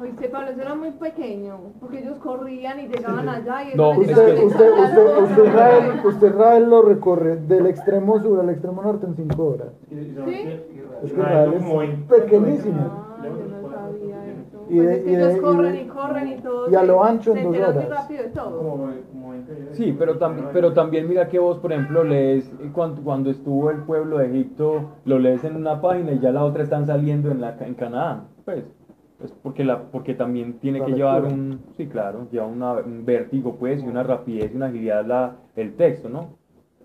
[0.00, 4.06] Oíste, Pablo, eso era muy pequeño, porque ellos corrían y llegaban allá y No, Usted,
[4.36, 9.04] que- usted, usted, usted, Israel, usted Israel lo recorre del extremo sur al extremo norte
[9.04, 9.72] en 5 horas.
[9.90, 10.76] Es que
[11.06, 12.80] Israel es pequeñísimo.
[12.88, 14.57] Ah, yo no sabía eso.
[14.70, 16.70] Y Pues de- es que y de- ellos y corren de- y corren y todo.
[16.70, 18.00] y a lo ancho en se dos enteran muy horas.
[18.02, 18.58] rápido de todo.
[18.58, 18.70] Como,
[19.12, 19.28] como.
[19.72, 23.78] Sí, pero también, pero también mira que vos, por ejemplo, lees cuando, cuando estuvo el
[23.78, 27.40] pueblo de Egipto, lo lees en una página y ya la otra están saliendo en,
[27.40, 28.24] la, en Canaán.
[28.44, 28.64] Pues,
[29.24, 33.04] es porque, la, porque también tiene La que llevar un, sí, claro, lleva una, un
[33.04, 36.37] vértigo, pues, y una rapidez y una agilidad la, el texto, ¿no?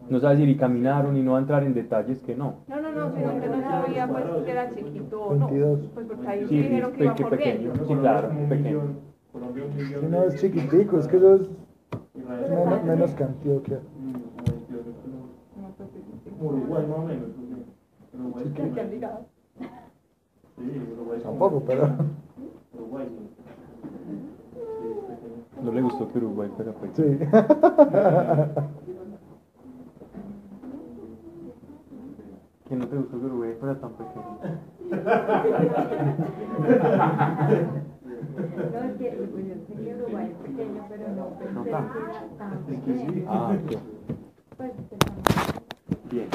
[0.10, 2.56] No sabes decir y caminaron y no va a entrar en detalles que no.
[2.68, 5.48] No, no, no, sino que no sabía pues que era chiquito o no.
[5.48, 5.80] 22.
[5.94, 7.74] Pues porque ahí sí dijeron que iba pequeño.
[7.88, 8.64] Sí, claro, pequeño.
[8.64, 9.00] millón,
[9.32, 10.02] Colombia un millón.
[10.02, 11.50] Si no es chiquitico, es que eso es
[12.50, 13.80] menos, menos que Antioquia.
[13.80, 15.32] como 22 de Colombia.
[15.56, 16.30] No, sí, sí, sí.
[16.38, 17.30] Como Uruguay más o menos.
[18.14, 19.26] Uruguay es Que- que han como- llegado.
[20.58, 21.90] Sí, Uruguay Tampoco, pero.
[22.74, 23.08] Uruguay.
[25.64, 27.18] No le gustó que Uruguay fuera pequeño.
[27.20, 27.26] Sí.
[32.74, 34.40] Que no te gustó que Uruguay fuera tan pequeño.
[38.74, 41.86] No, es que yo sé que Uruguay es pequeño, pero no pensé No que era
[42.40, 43.26] tan pequeño.
[43.30, 43.72] Ah, ok.
[44.58, 44.72] Pues,
[46.10, 46.28] Bien.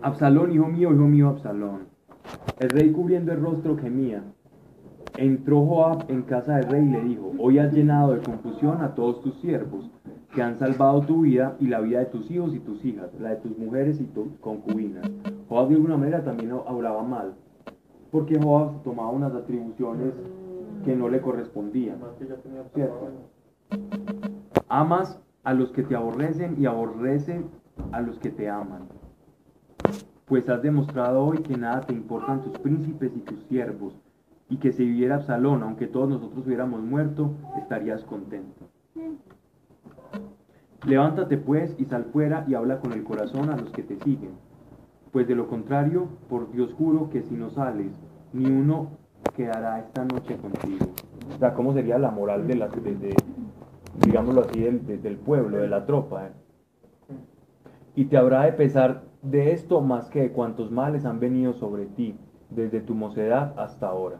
[0.00, 1.88] Absalón, hijo mío, hijo mío, Absalón.
[2.60, 4.22] El rey cubriendo el rostro gemía.
[5.18, 8.94] Entró Joab en casa del rey y le dijo, hoy has llenado de confusión a
[8.94, 9.90] todos tus siervos,
[10.34, 13.30] que han salvado tu vida y la vida de tus hijos y tus hijas, la
[13.30, 15.08] de tus mujeres y tus concubinas.
[15.48, 17.34] Joab de alguna manera también hablaba mal,
[18.10, 20.12] porque Joab tomaba unas atribuciones
[20.84, 21.98] que no le correspondían.
[24.68, 27.46] Amas a los que te aborrecen y aborrecen
[27.92, 28.88] a los que te aman.
[30.26, 33.94] Pues has demostrado hoy que nada te importan tus príncipes y tus siervos,
[34.48, 38.64] y que si viviera Absalón, aunque todos nosotros hubiéramos muerto, estarías contento.
[40.86, 44.32] Levántate pues y sal fuera y habla con el corazón a los que te siguen,
[45.12, 47.92] pues de lo contrario, por Dios juro que si no sales,
[48.32, 48.88] ni uno
[49.34, 50.86] quedará esta noche contigo.
[51.34, 53.16] O sea, ¿cómo sería la moral de, de-
[54.04, 56.26] digámoslo así, del, de- del pueblo, de la tropa?
[56.26, 56.30] eh?
[57.96, 61.86] Y te habrá de pesar de esto más que de cuantos males han venido sobre
[61.86, 62.16] ti,
[62.50, 64.18] desde tu mocedad hasta ahora.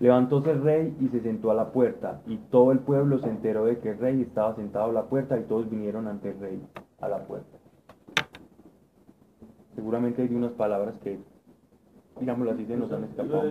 [0.00, 3.64] Levantóse el rey y se sentó a la puerta, y todo el pueblo se enteró
[3.64, 6.62] de que el rey estaba sentado a la puerta, y todos vinieron ante el rey
[7.00, 7.58] a la puerta.
[9.74, 11.18] Seguramente hay unas palabras que,
[12.20, 13.42] digámoslo así, se nos han escapado.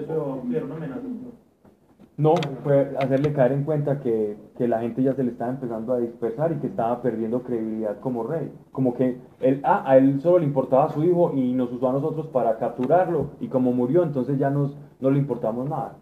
[2.17, 2.33] No,
[2.63, 5.99] fue hacerle caer en cuenta que, que la gente ya se le estaba empezando a
[5.99, 8.51] dispersar y que estaba perdiendo credibilidad como rey.
[8.71, 11.89] Como que él, ah, a él solo le importaba a su hijo y nos usó
[11.89, 15.95] a nosotros para capturarlo y como murió entonces ya nos, no le importamos nada.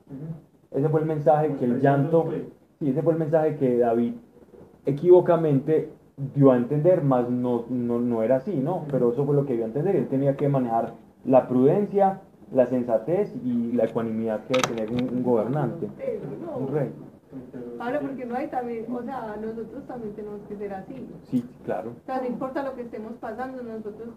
[0.71, 2.25] Ese fue el mensaje que el llanto,
[2.79, 4.13] sí, ese fue el mensaje que David
[4.85, 5.91] equivocamente
[6.33, 8.85] dio a entender, mas no, no, no era así, ¿no?
[8.89, 9.95] Pero eso fue lo que dio a entender.
[9.95, 10.93] Él tenía que manejar
[11.25, 12.21] la prudencia,
[12.53, 15.89] la sensatez y la ecuanimidad que debe tener un, un gobernante,
[16.57, 16.91] un rey.
[17.77, 21.07] Pablo, porque no hay también, o sea, nosotros también tenemos que ser así.
[21.23, 21.91] Sí, claro.
[22.01, 24.09] O sea, no importa lo que estemos pasando, nosotros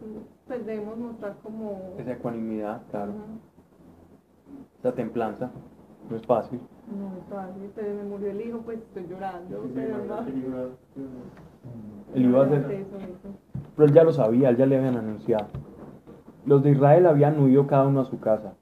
[0.47, 1.95] pues debemos mostrar como...
[1.99, 3.13] Esa ecuanimidad, claro.
[4.81, 5.51] Esa templanza.
[6.11, 6.61] No es fácil.
[6.99, 10.19] No es fácil, pero me murió el hijo, pues estoy llorando, Sí, pero no.
[12.15, 12.89] Él iba a hacer, eso.
[13.77, 15.47] pero él ya lo sabía, él ya le habían anunciado.
[16.47, 18.55] Los de Israel habían huido cada uno a su casa.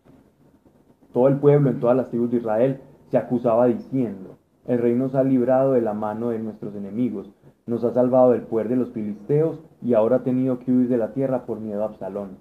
[1.13, 4.37] Todo el pueblo en todas las tribus de Israel se acusaba diciendo,
[4.67, 7.31] el rey nos ha librado de la mano de nuestros enemigos,
[7.67, 10.99] nos ha salvado del poder de los filisteos y ahora ha tenido que huir de
[10.99, 12.39] la tierra por miedo a Absalón.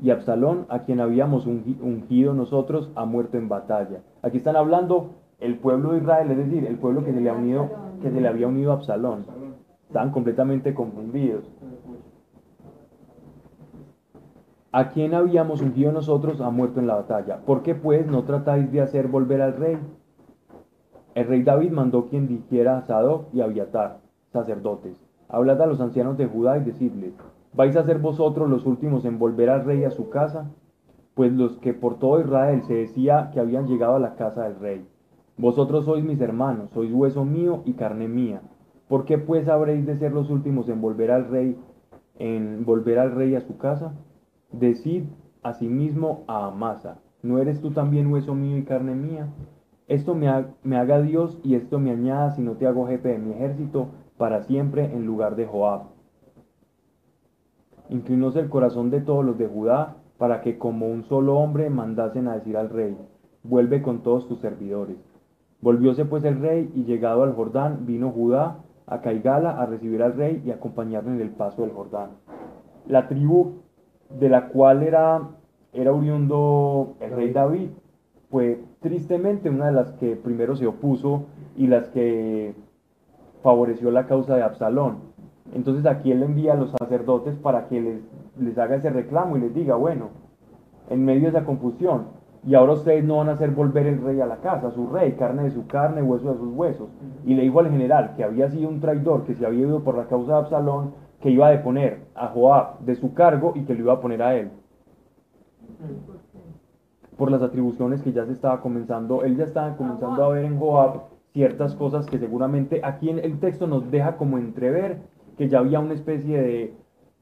[0.00, 4.00] Y Absalón, a quien habíamos ungi- ungido nosotros, ha muerto en batalla.
[4.22, 7.34] Aquí están hablando el pueblo de Israel, es decir, el pueblo que se le, ha
[7.34, 7.70] unido,
[8.02, 9.24] que se le había unido a Absalón.
[9.86, 11.44] Estaban completamente confundidos.
[14.72, 17.38] A quien habíamos ungido nosotros ha muerto en la batalla.
[17.46, 19.78] ¿Por qué pues no tratáis de hacer volver al rey?
[21.14, 23.98] El rey David mandó quien dijera a Sadoc y a Abiatar,
[24.32, 27.14] sacerdotes, hablad a los ancianos de Judá y decidles,
[27.54, 30.50] ¿vais a ser vosotros los últimos en volver al rey a su casa?
[31.14, 34.58] Pues los que por todo Israel se decía que habían llegado a la casa del
[34.58, 34.86] rey.
[35.36, 38.42] Vosotros sois mis hermanos, sois hueso mío y carne mía.
[38.88, 41.56] ¿Por qué pues habréis de ser los últimos en volver al rey,
[42.18, 43.94] en volver al rey a su casa?
[44.52, 45.04] Decid
[45.42, 49.28] asimismo a Amasa, ¿no eres tú también hueso mío y carne mía?
[49.88, 53.08] Esto me, ha- me haga Dios y esto me añada si no te hago jefe
[53.08, 55.93] de mi ejército para siempre en lugar de Joab.
[57.88, 62.28] Inclinóse el corazón de todos los de Judá para que como un solo hombre mandasen
[62.28, 62.96] a decir al rey,
[63.42, 64.96] vuelve con todos tus servidores.
[65.60, 70.14] Volvióse pues el rey y llegado al Jordán vino Judá a Caigala a recibir al
[70.14, 72.10] rey y acompañarle en el paso del Jordán.
[72.86, 73.54] La tribu
[74.10, 75.22] de la cual era,
[75.72, 77.70] era oriundo el rey David
[78.30, 81.24] fue tristemente una de las que primero se opuso
[81.56, 82.54] y las que
[83.42, 85.13] favoreció la causa de Absalón.
[85.54, 88.00] Entonces aquí él envía a los sacerdotes para que les,
[88.38, 90.08] les haga ese reclamo y les diga, bueno,
[90.90, 92.06] en medio de esa confusión,
[92.46, 95.12] y ahora ustedes no van a hacer volver el rey a la casa, su rey,
[95.12, 96.88] carne de su carne, hueso de sus huesos.
[97.24, 99.96] Y le dijo al general que había sido un traidor, que se había ido por
[99.96, 103.72] la causa de Absalón, que iba a deponer a Joab de su cargo y que
[103.72, 104.50] lo iba a poner a él.
[107.16, 110.58] Por las atribuciones que ya se estaba comenzando, él ya estaba comenzando a ver en
[110.58, 114.98] Joab ciertas cosas que seguramente aquí en el texto nos deja como entrever
[115.36, 116.74] que ya había una especie de,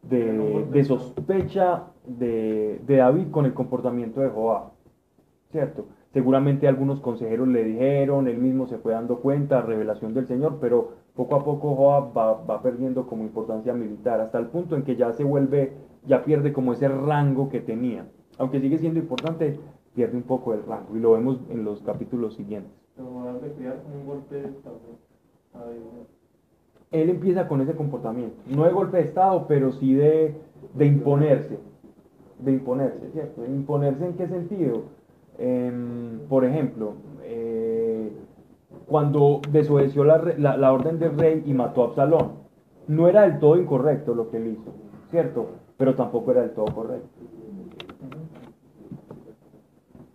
[0.02, 4.72] de, de sospecha de, de David con el comportamiento de Joab.
[5.52, 5.86] ¿cierto?
[6.12, 10.92] Seguramente algunos consejeros le dijeron, él mismo se fue dando cuenta, revelación del Señor, pero
[11.14, 14.96] poco a poco Joab va, va, perdiendo como importancia militar, hasta el punto en que
[14.96, 15.72] ya se vuelve,
[16.06, 18.06] ya pierde como ese rango que tenía.
[18.38, 19.58] Aunque sigue siendo importante,
[19.94, 22.72] pierde un poco el rango, y lo vemos en los capítulos siguientes.
[26.92, 30.34] Él empieza con ese comportamiento, no de golpe de Estado, pero sí de,
[30.74, 31.58] de imponerse,
[32.38, 33.42] de imponerse, ¿cierto?
[33.42, 34.82] ¿De imponerse en qué sentido?
[35.38, 36.92] Em, por ejemplo,
[37.24, 38.12] eh,
[38.86, 42.32] cuando desobedeció la, la, la, orden del rey y mató a Absalón,
[42.88, 44.72] no era del todo incorrecto lo que él hizo,
[45.10, 45.46] ¿cierto?
[45.78, 47.08] Pero tampoco era del todo correcto.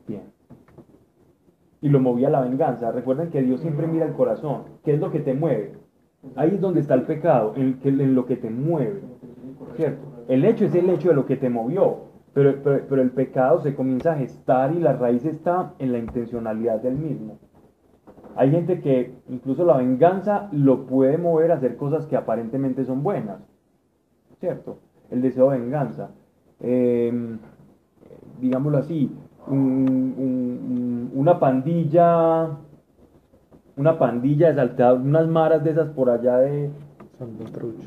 [0.07, 0.23] Bien.
[1.81, 2.91] Y lo movía la venganza.
[2.91, 4.63] Recuerden que Dios siempre mira el corazón.
[4.83, 5.86] ¿Qué es lo que te mueve?
[6.35, 9.01] Ahí es donde está el pecado, en, lo que te mueve.
[10.27, 14.13] El hecho es el hecho de lo que te movió, pero, el pecado se comienza
[14.13, 17.39] a gestar y la raíz está en la intencionalidad del mismo.
[18.35, 23.01] Hay gente que incluso la venganza lo puede mover a hacer cosas que aparentemente son
[23.01, 23.39] buenas,
[24.39, 24.77] ¿cierto?
[25.09, 26.11] El deseo de venganza.
[26.59, 27.37] Eh,
[28.39, 29.11] digámoslo así,
[29.47, 32.49] un, un, una pandilla,
[33.77, 36.69] una pandilla de salteados, unas maras de esas por allá de,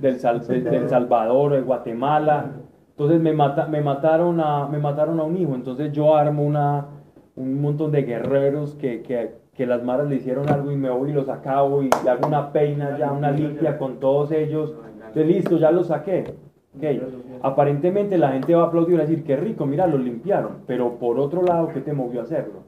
[0.01, 2.53] del, Sal, de, del Salvador, de Guatemala,
[2.91, 6.87] entonces me, mata, me, mataron a, me mataron a un hijo, entonces yo armo una,
[7.35, 11.11] un montón de guerreros que, que, que, las maras le hicieron algo y me voy
[11.11, 14.75] y los acabo y hago una peina ya, una limpia con todos ellos.
[15.09, 16.25] Entonces listo, ya los saqué.
[16.77, 17.03] Okay.
[17.43, 20.59] Aparentemente la gente va a aplaudir y va a decir, qué rico, mira, los limpiaron.
[20.67, 22.61] Pero por otro lado, ¿qué te movió a hacerlo?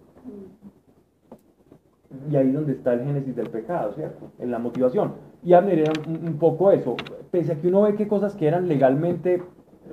[2.30, 4.30] Y ahí es donde está el génesis del pecado, ¿cierto?
[4.38, 5.12] En la motivación.
[5.42, 6.96] Y Abner era un, un poco eso.
[7.30, 9.42] Pese a que uno ve que cosas que eran legalmente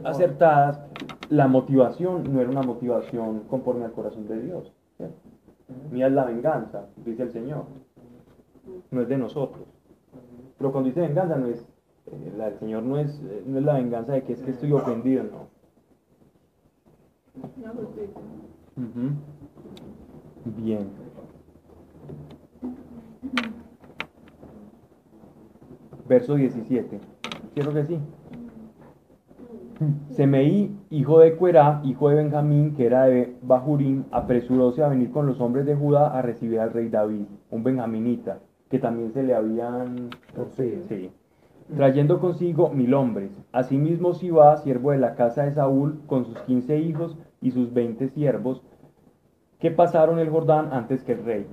[0.03, 0.81] acertadas,
[1.29, 4.73] la motivación no era una motivación conforme al corazón de Dios.
[4.97, 5.15] ¿cierto?
[5.91, 7.65] Mía es la venganza, dice el Señor.
[8.91, 9.65] No es de nosotros.
[10.57, 11.61] Pero cuando dice venganza, no es,
[12.07, 14.51] eh, la del Señor no es, eh, no es la venganza de que es que
[14.51, 15.47] estoy ofendido, no.
[18.77, 19.11] Uh -huh.
[20.45, 20.89] Bien.
[26.07, 26.99] Verso 17.
[27.53, 27.99] Quiero que sí.
[30.09, 35.25] Semeí, hijo de Cuerá, hijo de Benjamín, que era de Bahurim, apresuróse a venir con
[35.25, 38.39] los hombres de Judá a recibir al rey David, un benjaminita,
[38.69, 40.09] que también se le habían...
[40.57, 40.83] Sí.
[40.89, 41.11] sí.
[41.73, 43.31] Trayendo consigo mil hombres.
[43.53, 48.09] Asimismo Sibá, siervo de la casa de Saúl, con sus quince hijos y sus veinte
[48.09, 48.63] siervos,
[49.59, 51.47] que pasaron el Jordán antes que el rey.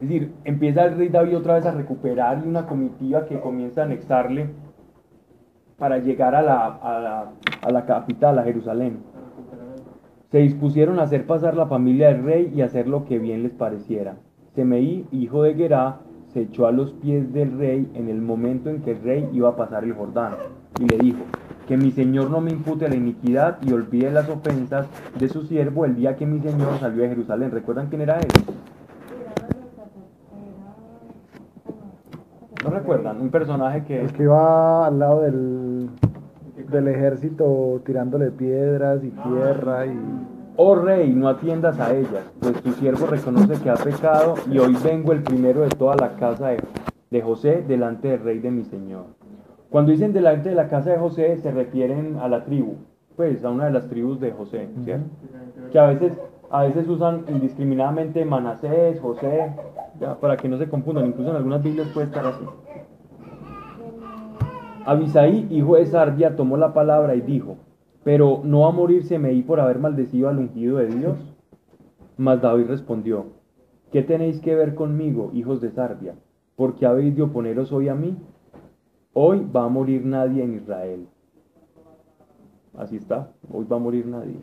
[0.00, 3.82] Es decir, empieza el rey David otra vez a recuperar y una comitiva que comienza
[3.82, 4.50] a anexarle
[5.78, 7.32] para llegar a la, a la,
[7.62, 8.98] a la capital, a Jerusalén.
[10.30, 13.52] Se dispusieron a hacer pasar la familia del rey y hacer lo que bien les
[13.52, 14.16] pareciera.
[14.54, 16.00] Semeí, hijo de Gerá,
[16.32, 19.50] se echó a los pies del rey en el momento en que el rey iba
[19.50, 20.34] a pasar el Jordán
[20.78, 21.24] y le dijo,
[21.66, 24.86] que mi señor no me impute la iniquidad y olvide las ofensas
[25.18, 27.50] de su siervo el día que mi señor salió de Jerusalén.
[27.50, 28.28] ¿Recuerdan quién era él?
[32.66, 33.20] ¿No recuerdan?
[33.20, 34.00] Un personaje que...
[34.00, 35.88] El que iba al lado del,
[36.68, 39.96] del ejército tirándole piedras y tierra y...
[40.56, 44.74] Oh rey, no atiendas a ellas, pues tu siervo reconoce que ha pecado y hoy
[44.82, 46.62] vengo el primero de toda la casa de,
[47.10, 49.04] de José delante del rey de mi señor.
[49.68, 52.76] Cuando dicen delante de la casa de José se refieren a la tribu,
[53.16, 55.10] pues a una de las tribus de José, ¿cierto?
[55.70, 56.14] Que a veces,
[56.50, 59.52] a veces usan indiscriminadamente Manasés, José,
[60.00, 62.44] ya, para que no se confundan, incluso en algunas Biblias puede estar así.
[64.84, 67.56] Abisaí, hijo de Sarbia, tomó la palabra y dijo,
[68.04, 71.18] pero no a morir Semeí por haber maldecido al ungido de Dios.
[72.16, 73.26] Mas David respondió,
[73.90, 76.14] ¿qué tenéis que ver conmigo, hijos de Sarbia?
[76.54, 78.16] ¿Por qué habéis de oponeros hoy a mí?
[79.12, 81.08] Hoy va a morir nadie en Israel.
[82.78, 84.34] Así está, hoy va a morir nadie.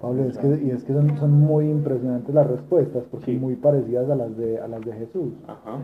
[0.00, 3.38] Pablo, es que, y es que son, son muy impresionantes las respuestas, porque Sí.
[3.38, 5.34] muy parecidas a las de, a las de Jesús.
[5.46, 5.78] Ajá.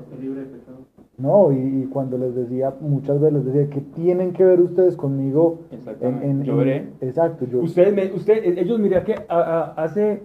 [1.18, 4.96] No, y, y cuando les decía, muchas veces les decía, ¿qué tienen que ver ustedes
[4.96, 5.59] conmigo?
[6.00, 6.88] En, en- Yo en- veré.
[7.00, 7.61] Exacto, yo.
[7.61, 10.22] Ustedes, me- usted, ellos, mira que a- a- hace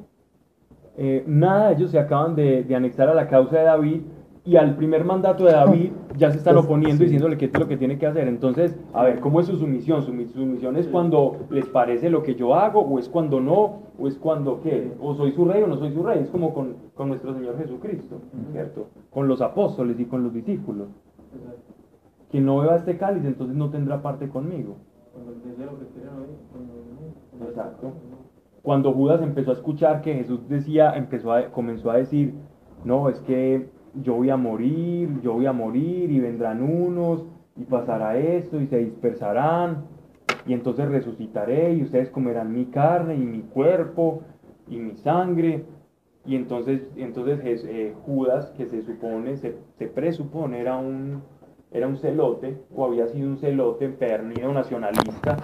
[0.98, 4.02] eh, nada, ellos se acaban de, de anexar a la causa de David
[4.46, 7.04] y al primer mandato de David ya se están Pues, oponiendo sí.
[7.06, 8.28] diciéndole qué es lo que tiene que hacer.
[8.28, 10.02] Entonces, a ver, ¿cómo es su sumisión?
[10.04, 13.40] ¿Su, mi- su sumisión es cuando les parece lo que yo hago o es cuando
[13.40, 13.84] no?
[13.98, 14.92] ¿O es cuando qué?
[15.00, 16.20] ¿O soy su rey o no soy su rey?
[16.20, 18.18] Es como con, con nuestro Señor Jesucristo,
[18.52, 18.88] ¿cierto?
[19.12, 20.88] Con los apóstoles y con los discípulos.
[22.30, 24.76] Quien no beba este cáliz, entonces no tendrá parte conmigo.
[27.48, 27.92] Exacto.
[28.62, 32.34] Cuando Judas empezó a escuchar que Jesús decía, empezó a, comenzó a decir,
[32.86, 33.70] no, es que
[34.02, 37.26] yo voy a morir, yo voy a morir y vendrán unos
[37.56, 39.86] y pasará esto y se dispersarán
[40.46, 44.22] y entonces resucitaré y ustedes comerán mi carne y mi cuerpo
[44.68, 45.66] y mi sangre.
[46.26, 51.22] Y entonces, entonces eh, Judas, que se supone, se, se presupone era un,
[51.72, 55.38] era un celote o había sido un celote pernido nacionalista,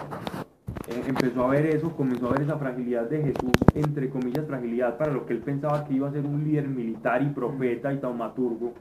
[0.88, 4.98] eh, empezó a ver eso, comenzó a ver esa fragilidad de Jesús, entre comillas fragilidad,
[4.98, 7.98] para lo que él pensaba que iba a ser un líder militar y profeta y
[8.00, 8.74] taumaturgo,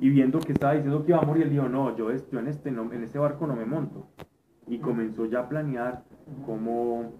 [0.00, 2.48] y viendo que estaba diciendo que iba a morir, él dijo, no, yo, yo en,
[2.48, 4.06] este, en este barco no me monto.
[4.66, 6.04] Y comenzó ya a planear
[6.46, 7.12] cómo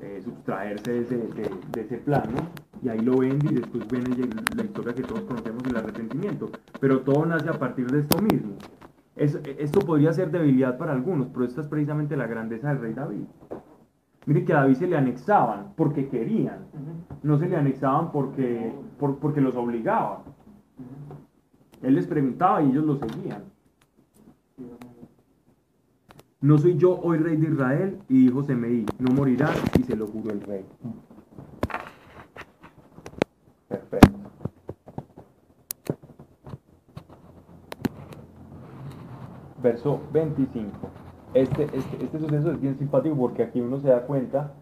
[0.00, 2.36] eh, sustraerse de ese, de- ese plano,
[2.82, 4.10] y ahí lo vende y después viene
[4.54, 6.50] la historia que todos conocemos del arrepentimiento.
[6.78, 8.56] Pero todo nace a partir de esto mismo.
[9.16, 12.92] Es- esto podría ser debilidad para algunos, pero esta es precisamente la grandeza del rey
[12.92, 13.24] David.
[14.26, 16.66] Mire que a David se le anexaban porque querían,
[17.22, 20.18] no se le anexaban porque, por- porque los obligaban.
[21.82, 23.44] Él les preguntaba y ellos lo seguían.
[26.40, 30.06] No soy yo hoy rey de Israel, y dijo Semeí, no morirá, y se lo
[30.06, 30.64] juró el rey.
[33.68, 34.10] Perfecto.
[39.66, 40.70] Verso 25.
[41.34, 44.52] Este, este, este suceso es bien simpático porque aquí uno se da cuenta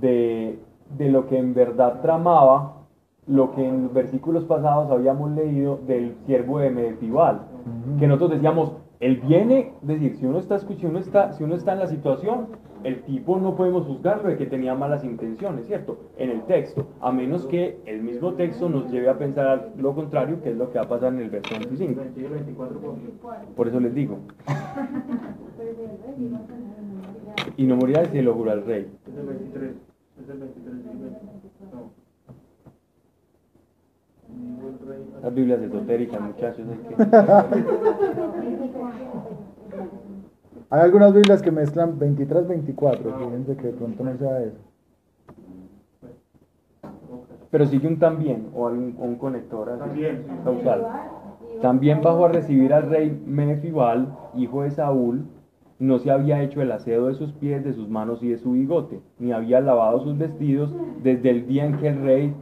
[0.00, 0.58] de,
[0.96, 2.86] de lo que en verdad tramaba,
[3.26, 7.40] lo que en los versículos pasados habíamos leído del siervo de Medefibal,
[7.98, 11.56] que nosotros decíamos, él viene, es decir, si uno está escuchando, uno está, si uno
[11.56, 12.46] está en la situación,
[12.86, 15.98] el tipo no podemos juzgarlo de que tenía malas intenciones, ¿cierto?
[16.16, 20.40] En el texto, a menos que el mismo texto nos lleve a pensar lo contrario,
[20.40, 22.00] que es lo que va a pasar en el verso 25.
[22.00, 22.96] 20 y 24
[23.56, 24.20] por eso les digo,
[27.56, 28.86] si y no morirá se lo jura el rey.
[29.04, 29.70] Es el 23.
[30.22, 31.20] Es el 23 y el 20.
[31.72, 31.90] No.
[35.22, 36.94] Las Biblias esotéricas, muchachos, hay que...
[40.70, 44.58] Hay algunas Biblias que mezclan 23-24, fíjense que de pronto no sea eso.
[47.50, 50.86] Pero sigue un también, o algún- un conector así, También, causal.
[51.60, 55.24] También bajó a recibir al rey Menefibal, hijo de Saúl,
[55.78, 58.52] no se había hecho el aseo de sus pies, de sus manos y de su
[58.52, 62.34] bigote, ni había lavado sus vestidos desde el día en que el rey,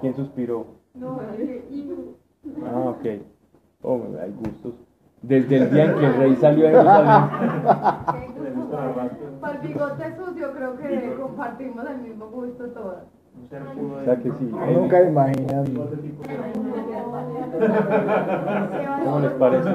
[0.00, 0.66] ¿quién suspiró?
[0.94, 1.20] No.
[2.64, 3.06] Ah, ok.
[3.82, 4.74] Oh, hay gustos.
[5.22, 7.30] Desde el día en que el rey salió de Jerusalén.
[9.40, 13.04] Para el bigote sucio creo que compartimos el mismo gusto todas.
[13.38, 14.52] Un ser puro O sea que sí.
[14.74, 15.64] Nunca imaginan.
[19.04, 19.70] ¿Cómo les parece?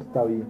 [0.00, 0.48] Está bien.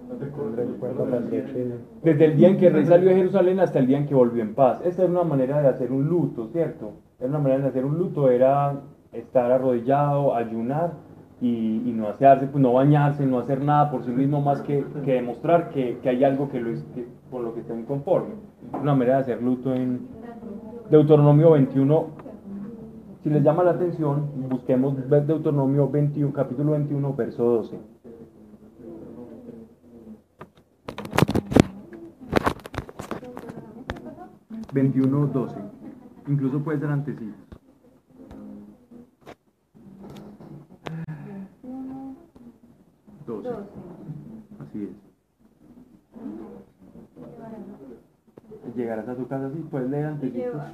[2.03, 4.15] Desde el día en que el rey salió de Jerusalén hasta el día en que
[4.15, 4.81] volvió en paz.
[4.83, 6.93] Esta era una manera de hacer un luto, ¿cierto?
[7.19, 8.81] Era una manera de hacer un luto, era
[9.11, 11.06] estar arrodillado, ayunar
[11.41, 14.83] y, y no asearse, pues no bañarse, no hacer nada por sí mismo más que,
[15.05, 18.35] que demostrar que, que hay algo que lo es, que- con lo que está inconforme.
[18.81, 20.07] Una manera de hacer luto en
[20.89, 22.07] Deuteronomio 21.
[23.23, 27.77] Si les llama la atención, busquemos Deuteronomio 21, capítulo 21, verso 12.
[34.73, 35.55] Veintiuno, doce.
[36.27, 36.89] Incluso puede ser
[43.27, 43.43] antecitos.
[43.43, 44.63] Doce.
[44.63, 44.89] Así es.
[48.75, 50.71] Llegarás a tu casa así, puedes leer lleva-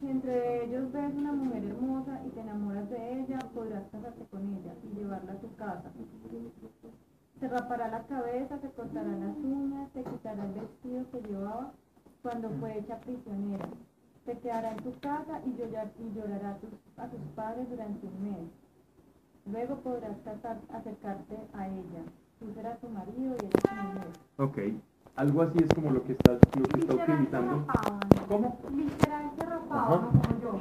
[0.00, 4.42] Si entre ellos ves una mujer hermosa y te enamoras de ella, podrás casarte con
[4.42, 5.90] ella y llevarla a tu casa.
[7.40, 11.72] Se rapará la cabeza, se cortará las uñas, se quitará el vestido que llevaba
[12.22, 13.68] cuando fue hecha prisionera.
[14.26, 18.06] Se quedará en tu casa y, llorar- y llorará a tus, a tus padres durante
[18.06, 18.48] un mes.
[19.52, 22.02] Luego podrás casar- acercarte a ella.
[22.40, 24.08] Tú serás su marido y ella tu mujer.
[24.38, 24.80] Ok.
[25.16, 27.66] Algo así es como lo que está, lo que está utilizando.
[28.28, 28.58] ¿Cómo?
[28.74, 29.30] Literal
[29.70, 29.90] Ajá.
[29.90, 30.60] no como yo.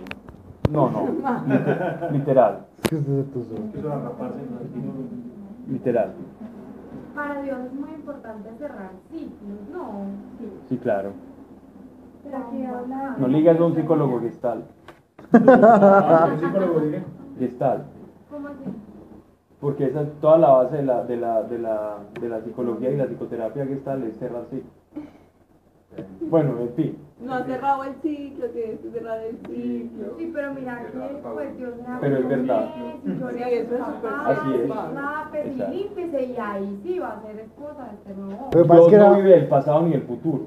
[0.71, 1.07] No, no.
[1.47, 2.65] liter- literal.
[2.83, 3.53] Es que usted se puso.
[3.55, 4.83] Eso era raparse en
[5.67, 6.13] el Literal.
[7.15, 10.05] Para Dios es muy importante cerrar ciclos, ¿no?
[10.67, 11.11] Sí, claro.
[12.23, 14.65] Pero aquí habla No le digas a un psicólogo gestal.
[15.33, 16.81] Un psicólogo
[17.39, 17.85] Gestal.
[18.33, 18.63] ¿Cómo así?
[19.61, 22.89] Porque esa es toda la base de la, de la, de la, de la psicología
[22.89, 24.73] y la psicoterapia gestal es cerrar ciclos.
[26.21, 26.97] Bueno, en fin.
[27.21, 30.15] No ha cerrado el ciclo, que es cerrar el ciclo.
[30.17, 30.97] Sí, pero mira que
[31.31, 32.69] pues Dios me Pero es verdad.
[33.05, 34.59] Y yo Sí, le eso es súper Así es.
[34.59, 35.71] Y Exacto.
[35.71, 38.97] límpiese y ahí sí va a ser esposa de este nuevo que Dios es que
[38.97, 40.45] no vive del pasado ni del futuro.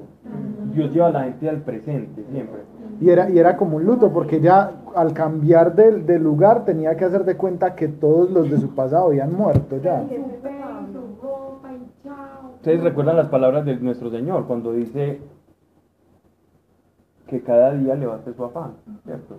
[0.73, 2.61] Dios lleva a la gente al presente siempre.
[2.99, 6.95] Y, era, y era como un luto, porque ya al cambiar de, de lugar tenía
[6.95, 10.05] que hacer de cuenta que todos los de su pasado habían muerto ya.
[12.55, 15.21] Ustedes recuerdan las palabras de nuestro Señor cuando dice
[17.27, 18.73] que cada día le basta su afán,
[19.05, 19.35] ¿cierto?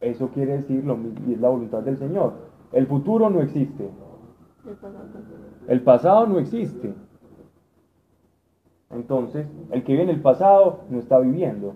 [0.00, 2.32] Eso quiere decir lo mismo y es la voluntad del Señor.
[2.72, 3.88] El futuro no existe,
[5.68, 6.94] el pasado no existe.
[8.94, 11.74] Entonces, el que vive en el pasado no está viviendo.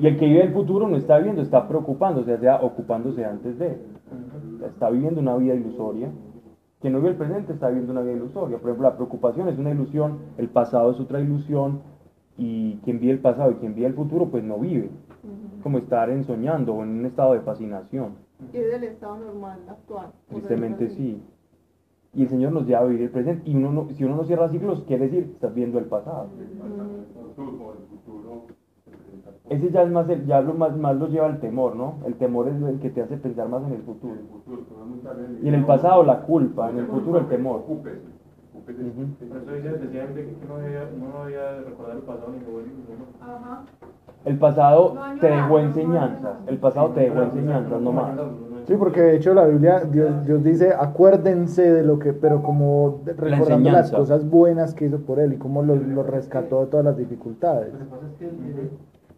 [0.00, 3.58] ¿Y el que vive el futuro no está viviendo, está preocupándose, o sea, ocupándose antes
[3.58, 3.78] de.
[4.66, 6.10] Está viviendo una vida ilusoria.
[6.80, 8.58] Quien no vive el presente está viviendo una vida ilusoria.
[8.58, 11.80] Por ejemplo, la preocupación es una ilusión, el pasado es otra ilusión,
[12.36, 14.90] y quien vive el pasado y quien vive el futuro, pues no vive.
[15.62, 18.14] Como estar ensoñando o en un estado de fascinación.
[18.52, 20.12] Y es del estado normal, actual.
[20.28, 21.22] Tristemente sí.
[22.16, 23.48] Y el Señor nos lleva a vivir el presente.
[23.48, 26.28] Y uno no- si uno no cierra ciclos, quiere decir que estás viendo el pasado.
[29.50, 31.98] Ese ya es más, el- ya lo más, más lo lleva el temor, ¿no?
[32.06, 34.14] El temor es el que te hace pensar más en el futuro.
[35.42, 37.62] Y en el pasado la culpa, en el futuro el temor.
[37.66, 39.28] Ujú.
[39.28, 41.96] por eso dice, decían de que uno debía, uno no debía recordar
[44.24, 46.36] el pasado te dejó enseñanzas.
[46.48, 48.16] El pasado te dejó enseñanzas, no más.
[48.66, 53.00] Sí, porque de hecho la Biblia, Dios, Dios dice, acuérdense de lo que, pero como
[53.06, 53.96] recordando las enseñanza.
[53.96, 57.72] cosas buenas que hizo por él y cómo lo, lo rescató de todas las dificultades.
[57.72, 58.68] Lo que pasa es que él tiene,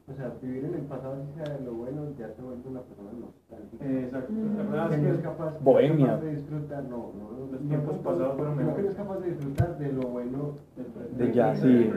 [0.06, 2.80] o sea, vivir en el pasado, si sea de lo bueno, ya te vuelve una
[2.82, 3.84] persona nostálgica.
[3.86, 4.32] Eh, Exacto.
[4.56, 6.16] La verdad es que es capaz, Bohemia.
[6.18, 8.90] de disfrutar, no, no, Los tiempos pasados fueron que no mejores.
[8.90, 10.38] es capaz de disfrutar de lo bueno
[10.76, 11.24] del presente.
[11.24, 11.90] De ya, sí.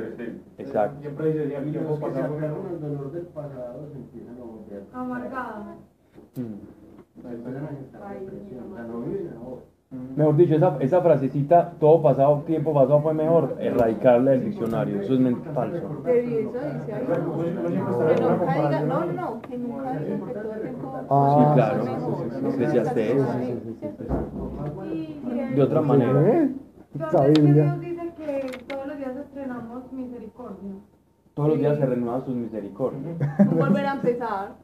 [0.57, 1.01] Exacto.
[1.01, 2.35] Siempre dice, ya el Y tiempo los que se pasado
[2.69, 4.83] al dolor del pasado se empiezan a volver.
[4.93, 5.75] Amargada.
[7.23, 8.77] Depresión, no
[9.45, 9.61] ahora.
[10.15, 15.01] Mejor dicho, esa, esa frasecita, todo pasado, tiempo pasado fue mejor, erradicarla del diccionario.
[15.01, 16.01] Eso es falso.
[16.05, 16.77] Diga,
[18.37, 18.87] comparación.
[18.87, 20.93] no, no, que nunca diga que todo el tiempo.
[21.09, 21.83] Ah, Sí, claro.
[25.55, 26.21] De otra manera.
[26.29, 26.49] ¿Eh?
[26.95, 27.63] Esa ¿Dónde es que Biblia.
[27.63, 30.73] Dios dice que todos los días estrenamos misericordia?
[31.33, 33.17] Todos los días se renuevan sus misericordias.
[33.55, 34.55] Volver a empezar.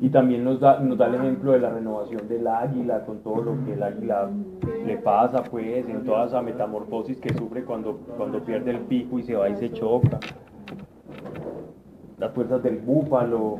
[0.00, 3.42] Y también nos da, nos da el ejemplo de la renovación del águila, con todo
[3.42, 4.30] lo que el águila
[4.86, 9.22] le pasa, pues, en toda esa metamorfosis que sufre cuando, cuando pierde el pico y
[9.24, 10.18] se va y se choca.
[12.16, 13.58] Las fuerzas del búfalo.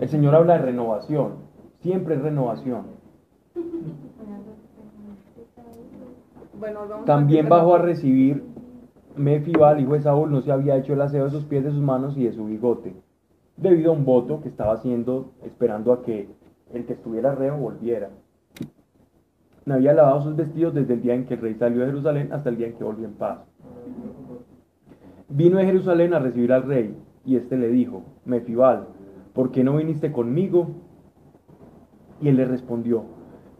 [0.00, 1.32] El Señor habla de renovación,
[1.80, 2.98] siempre es renovación.
[6.60, 8.57] Bueno, vamos También bajó a recibir
[9.18, 11.80] Mefibal, hijo de Saúl, no se había hecho el aseo de sus pies, de sus
[11.80, 12.94] manos y de su bigote,
[13.56, 16.28] debido a un voto que estaba haciendo, esperando a que
[16.72, 18.10] el que estuviera reo volviera.
[19.64, 22.32] No había lavado sus vestidos desde el día en que el rey salió de Jerusalén
[22.32, 23.40] hasta el día en que volvió en paz.
[25.28, 28.86] Vino de Jerusalén a recibir al rey, y éste le dijo, Mefibal,
[29.34, 30.68] ¿por qué no viniste conmigo?
[32.20, 33.04] Y él le respondió,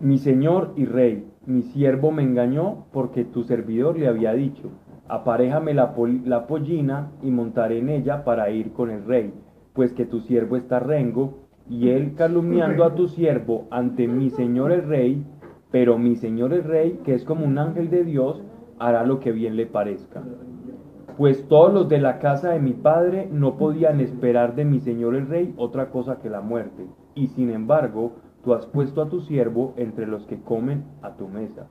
[0.01, 4.71] mi señor y rey, mi siervo me engañó porque tu servidor le había dicho,
[5.09, 5.95] aparéjame la,
[6.25, 9.33] la pollina y montaré en ella para ir con el rey,
[9.73, 14.73] pues que tu siervo está rengo, y él calumniando a tu siervo ante mi señor
[14.73, 15.25] el rey,
[15.71, 18.43] pero mi señor el rey, que es como un ángel de Dios,
[18.79, 20.23] hará lo que bien le parezca.
[21.19, 25.17] Pues todos los de la casa de mi padre no podían esperar de mi señor
[25.17, 26.87] el rey otra cosa que la muerte.
[27.15, 28.13] Y sin embargo,
[28.45, 31.67] tú has puesto a tu siervo entre los que comen a tu mesa.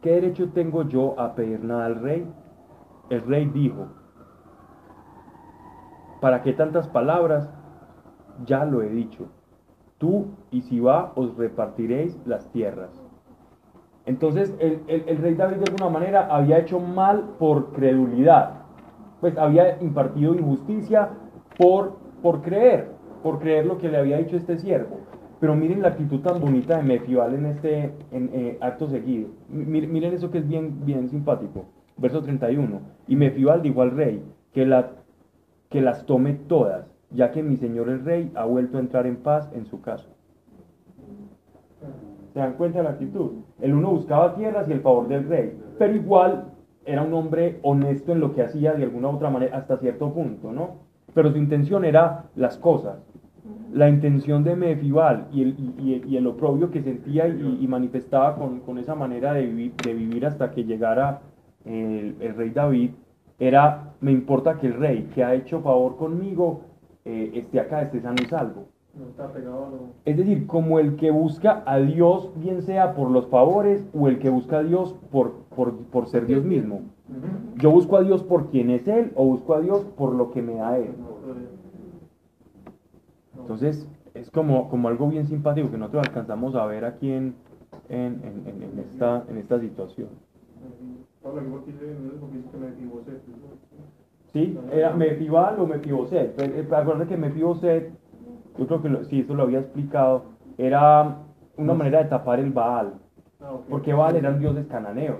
[0.00, 2.26] ¿Qué derecho tengo yo a pedir nada al rey?
[3.10, 3.86] El rey dijo,
[6.20, 7.48] ¿para qué tantas palabras?
[8.46, 9.28] Ya lo he dicho.
[9.98, 12.90] Tú y Sibá os repartiréis las tierras.
[14.06, 18.62] Entonces el, el- rey David de alguna manera había hecho mal por credulidad.
[19.20, 21.10] pues había impartido injusticia
[21.58, 22.90] por, por creer,
[23.22, 24.98] por creer lo que le había dicho este siervo.
[25.40, 29.30] Pero miren la actitud tan bonita de Mefibal en este en, eh, acto seguido.
[29.48, 31.64] Miren eso que es bien, bien simpático.
[31.98, 32.80] Verso 31.
[33.08, 34.84] Y Mefibal dijo al rey que,
[35.70, 39.16] que las tome todas, ya que mi señor el rey ha vuelto a entrar en
[39.16, 40.08] paz en su casa.
[42.32, 43.32] ¿Se dan cuenta de la actitud?
[43.60, 46.52] El uno buscaba tierras y el favor del rey, pero igual
[46.84, 50.12] era un hombre honesto en lo que hacía de alguna u otra manera hasta cierto
[50.12, 50.76] punto, ¿no?
[51.14, 52.98] Pero su intención era las cosas.
[53.72, 58.78] La intención de Mefibal y el, y, el oprobio que sentía y, manifestaba con, con,
[58.78, 61.20] esa manera de vivir hasta que llegara
[61.66, 62.90] el, el, rey David
[63.38, 66.62] era, me importa que el rey que ha hecho favor conmigo
[67.04, 68.64] eh, esté acá, esté sano y salvo.
[70.06, 74.18] Es decir, como el que busca a Dios, bien sea por los favores o el
[74.18, 75.32] que busca a Dios por,
[75.90, 76.80] por, ser Dios mismo.
[77.56, 80.40] Yo busco a Dios por quien es Él o busco a Dios por lo que
[80.40, 80.94] me da Él.
[83.38, 87.34] Entonces, es como, como algo bien simpático que nosotros alcanzamos a ver aquí en,
[87.88, 90.08] en, en, esta, en esta situación.
[94.32, 96.38] Sí, era Mefibal o Mefiboset.
[96.40, 97.90] Eh, acuérdense que Mefiboset
[98.58, 100.24] yo creo que si eso lo había explicado,
[100.58, 101.18] era
[101.56, 102.94] una manera de tapar el Baal.
[103.40, 105.16] Ah, Porque Baal eran dioses cananeos.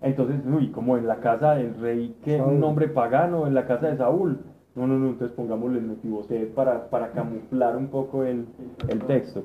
[0.00, 3.66] Entonces, uy, como en la casa del rey, que es un nombre pagano, en la
[3.66, 4.38] casa de Saúl.
[4.76, 8.46] No, no, no, entonces pongámosle el Mefiboset para, para camuflar un poco el,
[8.88, 9.42] el texto.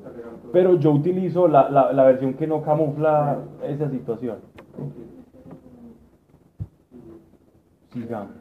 [0.52, 4.38] Pero yo utilizo la, la, la versión que no camufla esa situación.
[7.94, 8.36] Sigamos.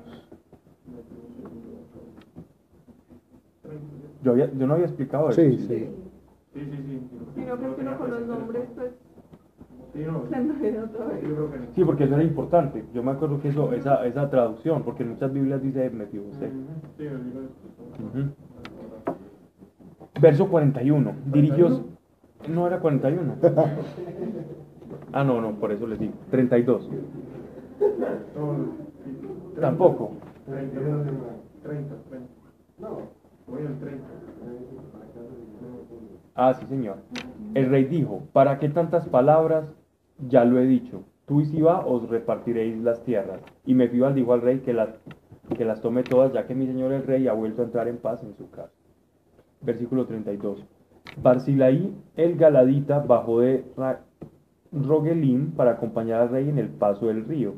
[4.23, 5.41] Yo, había, yo no había explicado eso.
[5.41, 5.89] Sí, sí.
[6.53, 7.01] Sí, sí, sí.
[7.35, 8.93] Sino que uno con los nombres, pues.
[9.93, 10.23] Sí, no,
[11.75, 12.85] sí, porque eso era importante.
[12.95, 16.53] Yo me acuerdo que eso, esa, esa traducción, porque en muchas Biblias dice Mefiboset.
[16.97, 18.31] Sí, uh -huh.
[20.21, 21.13] Verso 41.
[21.27, 21.85] Dirigió.
[22.49, 23.35] No era 41.
[25.13, 26.15] ah, no, no, por eso les digo.
[26.31, 26.89] 32.
[29.61, 30.12] Tampoco.
[30.47, 30.81] 30,
[31.62, 32.27] 30.
[32.78, 33.20] No.
[36.35, 36.97] Ah, sí, señor.
[37.55, 39.66] El rey dijo, ¿para qué tantas palabras?
[40.28, 41.03] Ya lo he dicho.
[41.27, 43.41] Tú y Siba os repartiréis las tierras.
[43.65, 44.89] Y Mefibal dijo al rey que las,
[45.57, 47.99] que las tome todas, ya que mi señor el rey ha vuelto a entrar en
[47.99, 48.73] paz en su casa.
[49.61, 50.65] Versículo 32.
[51.23, 53.65] Barcilaí el Galadita bajó de
[54.73, 57.55] Rogelim para acompañar al rey en el paso del río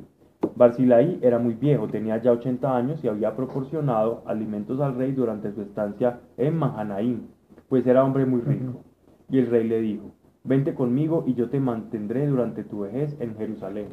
[0.56, 5.52] Barcilaí era muy viejo, tenía ya 80 años y había proporcionado alimentos al rey durante
[5.52, 7.22] su estancia en Mahanaim,
[7.68, 8.80] pues era hombre muy rico.
[9.28, 10.12] Y el rey le dijo,
[10.44, 13.88] vente conmigo y yo te mantendré durante tu vejez en Jerusalén.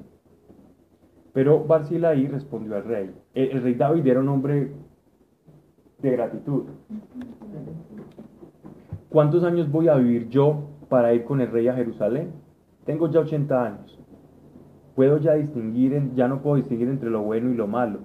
[1.34, 3.12] Pero Barcilaí respondió al rey.
[3.34, 4.74] El, el rey David era un hombre
[6.02, 6.64] de gratitud.
[9.10, 12.32] ¿Cuántos años voy a vivir yo para ir con el rey a Jerusalén?
[12.86, 13.99] Tengo ya 80 años.
[15.00, 18.00] ¿Puedo ya distinguir, ya no puedo distinguir entre lo bueno y lo malo?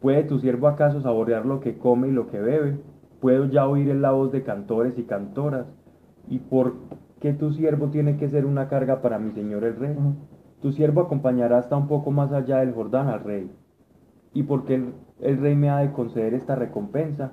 [0.00, 2.78] ¿Puede tu siervo acaso saborear lo que come y lo que bebe?
[3.20, 5.66] ¿Puedo ya oír la voz de cantores y cantoras?
[6.28, 6.74] ¿Y por
[7.18, 9.96] qué tu siervo tiene que ser una carga para mi señor el rey?
[10.60, 13.50] Tu siervo acompañará hasta un poco más allá del Jordán al rey.
[14.32, 17.32] ¿Y por qué el, el rey me ha de conceder esta recompensa?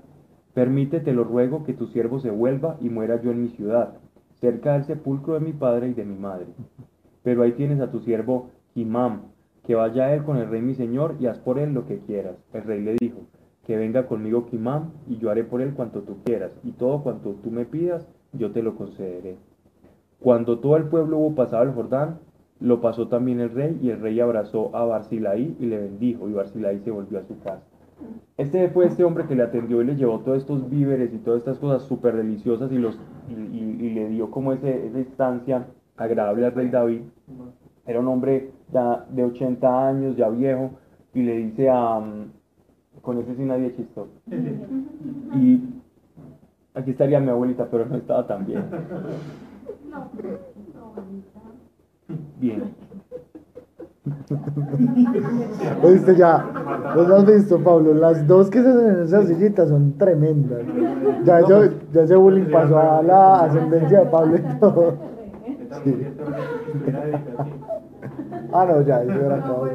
[0.56, 4.00] Permítete, lo ruego, que tu siervo se vuelva y muera yo en mi ciudad,
[4.42, 6.48] cerca del sepulcro de mi padre y de mi madre.
[7.22, 9.24] Pero ahí tienes a tu siervo Imam,
[9.64, 12.36] que vaya él con el rey mi señor y haz por él lo que quieras.
[12.54, 13.20] El rey le dijo,
[13.70, 17.36] que venga conmigo Kimam y yo haré por él cuanto tú quieras, y todo cuanto
[17.44, 19.38] tú me pidas, yo te lo concederé.
[20.20, 22.20] Cuando todo el pueblo hubo pasado el Jordán,
[22.60, 26.34] lo pasó también el rey, y el rey abrazó a Barcilaí y le bendijo, y
[26.34, 27.62] Barcilaí se volvió a su casa.
[28.38, 31.40] Este fue este hombre que le atendió y le llevó todos estos víveres y todas
[31.40, 32.98] estas cosas súper deliciosas y, los,
[33.30, 37.02] y, le dio como ese, esa instancia agradable al rey David.
[37.86, 40.72] Era un hombre ya de 80 años, ya viejo,
[41.14, 42.00] y le dice a...
[42.00, 42.32] Mm,
[43.02, 44.08] con ese sí nadie chistó.
[45.36, 45.64] Y
[46.74, 48.64] aquí estaría mi abuelita, pero no estaba tan bien.
[52.40, 52.74] Bien.
[55.84, 56.46] Oíste ya,
[56.96, 57.94] ¿los has visto, Pablo?
[57.94, 60.62] Las dos que se hacen en esa sillita son tremendas.
[61.26, 64.94] Ya, yo, ya ese bullying pasó a la ascendencia de Pablo y todo.
[65.84, 66.08] Sí.
[68.52, 69.70] Ah, no, ya, eso era todo.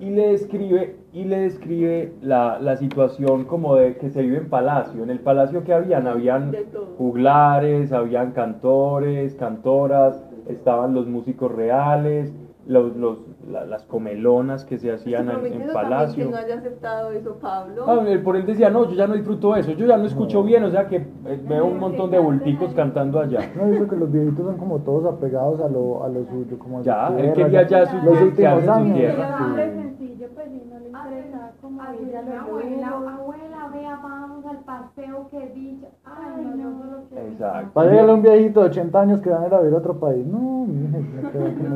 [0.00, 4.48] Y le describe, y le describe la, la, situación como de que se vive en
[4.48, 5.02] palacio.
[5.02, 6.54] En el palacio que habían, habían
[6.96, 12.32] juglares, habían cantores, cantoras, estaban los músicos reales,
[12.68, 13.18] los, los,
[13.50, 16.26] la- las comelonas que se hacían en, en palacio.
[16.26, 17.84] que no haya aceptado eso Pablo.
[17.88, 20.62] Ah, por él decía, no, yo ya no disfruto eso, yo ya no escucho bien,
[20.64, 23.40] o sea que eh, veo un montón de bulticos cantando allá.
[23.56, 26.78] No, dice que los viejitos son como todos apegados a lo, a lo suyo, como
[26.78, 28.96] a su Ya, él quería ya su los últimos en su años.
[28.98, 29.38] tierra.
[30.34, 30.90] Pues, y no le
[31.60, 35.88] como Ay, a mi abuela, abuela, vea, vamos al paseo, que dicha.
[36.04, 36.78] Ay, Ay, no, no.
[36.78, 37.26] solo quiero.
[37.28, 37.70] Exacto.
[37.76, 39.76] Va a llegarle un viejito de 80 años que van a ir a ver a
[39.76, 40.24] otro país.
[40.26, 40.66] No,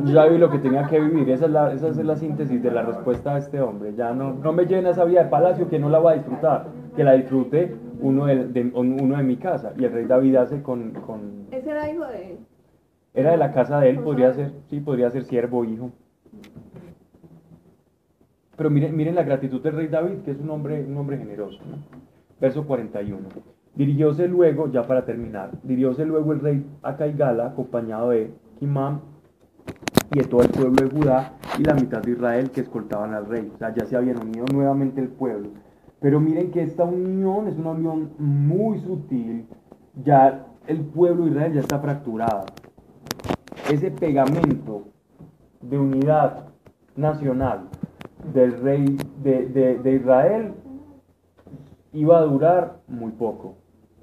[0.05, 2.61] Yo ya vi lo que tenía que vivir, esa es la, esa es la síntesis
[2.63, 3.93] de la respuesta de este hombre.
[3.95, 6.15] Ya no, no me lleven a esa vida de palacio que no la voy a
[6.17, 9.73] disfrutar, que la disfrute uno de, de- uno de mi casa.
[9.77, 11.47] Y el rey David hace con, con...
[11.51, 12.37] Ese era hijo de él.
[13.13, 15.91] Era de la casa de él, podría ser, sí, podría ser siervo, hijo.
[18.55, 21.59] Pero miren, miren la gratitud del rey David, que es un hombre, un hombre generoso.
[22.39, 23.19] Verso 41.
[23.75, 26.89] Dirigióse luego, ya para terminar, dirigióse luego el rey a
[27.45, 28.99] acompañado de Kimam
[30.11, 33.25] y de todo el pueblo de Judá y la mitad de Israel que escoltaban al
[33.25, 33.51] rey.
[33.55, 35.49] O sea, ya se habían unido nuevamente el pueblo.
[35.99, 39.47] Pero miren que esta unión es una unión muy sutil.
[40.03, 42.45] Ya el pueblo de Israel ya está fracturado.
[43.71, 44.83] Ese pegamento
[45.61, 46.49] de unidad
[46.95, 47.69] nacional
[48.33, 50.53] del rey de, de- de Israel
[51.93, 53.55] iba a durar muy poco.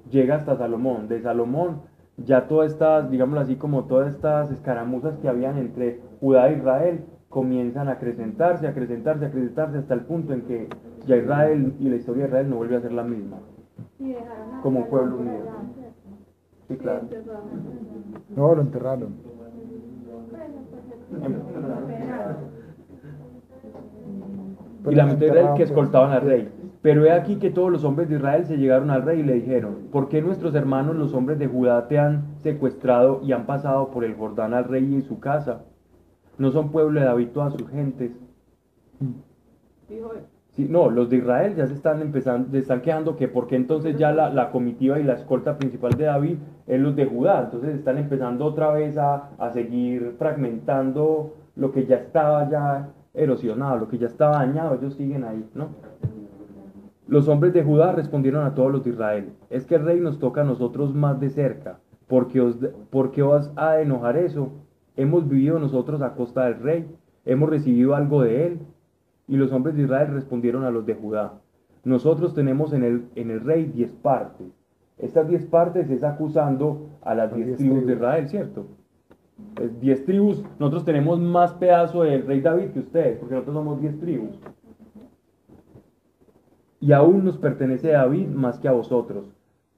[0.09, 1.07] Llega hasta Salomón.
[1.07, 1.81] De Salomón
[2.17, 7.05] ya todas estas, digámoslo así, como todas estas escaramuzas que habían entre Judá e Israel
[7.29, 10.67] comienzan a acrecentarse, a acrecentarse, a acrecentarse hasta el punto en que
[11.07, 13.37] ya Israel y la historia de Israel no vuelve a ser la misma.
[14.61, 15.45] Como un pueblo unido.
[16.67, 17.07] Sí, claro.
[18.35, 19.13] No, lo enterraron.
[24.89, 26.49] Y la mitad de Israel que escoltaban al rey.
[26.81, 29.33] Pero he aquí que todos los hombres de Israel se llegaron al rey y le
[29.33, 33.91] dijeron, ¿por qué nuestros hermanos los hombres de Judá te han secuestrado y han pasado
[33.91, 35.61] por el Jordán al rey y su casa?
[36.37, 38.11] ¿No son pueblo de David todas sus gentes?
[40.51, 43.95] Sí, no, los de Israel ya se están empezando, se están quejando que porque entonces
[43.97, 46.37] ya la, la comitiva y la escolta principal de David
[46.67, 51.85] es los de Judá, entonces están empezando otra vez a, a seguir fragmentando lo que
[51.85, 55.69] ya estaba ya erosionado, lo que ya estaba dañado, ellos siguen ahí, ¿no?
[57.07, 60.19] Los hombres de Judá respondieron a todos los de Israel, es que el rey nos
[60.19, 62.57] toca a nosotros más de cerca, porque os,
[62.89, 64.51] porque os ha de enojar eso.
[64.95, 68.59] Hemos vivido nosotros a costa del rey, hemos recibido algo de él.
[69.27, 71.33] Y los hombres de Israel respondieron a los de Judá,
[71.83, 74.47] nosotros tenemos en el, en el rey diez partes.
[74.97, 77.93] Estas diez partes es acusando a las diez tribus de.
[77.93, 78.67] Israel, ¿cierto?
[79.61, 83.81] Es diez tribus, nosotros tenemos más pedazo del rey David que ustedes, porque nosotros somos
[83.81, 84.39] diez tribus.
[86.79, 89.25] Y aún nos pertenece David más que a vosotros.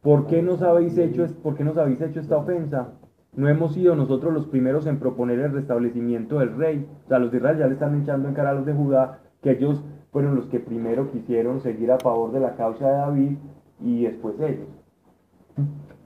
[0.02, 2.90] ¿Por qué nos habéis hecho, por qué nos habéis hecho esta ofensa?
[3.36, 6.88] No hemos sido nosotros los primeros en proponer el restablecimiento del rey.
[7.06, 9.22] O sea, los de Israel ya le están echando en cara a los de Judá
[9.42, 13.38] que ellos fueron los que primero quisieron seguir a favor de la causa de David
[13.82, 14.68] y después ellos.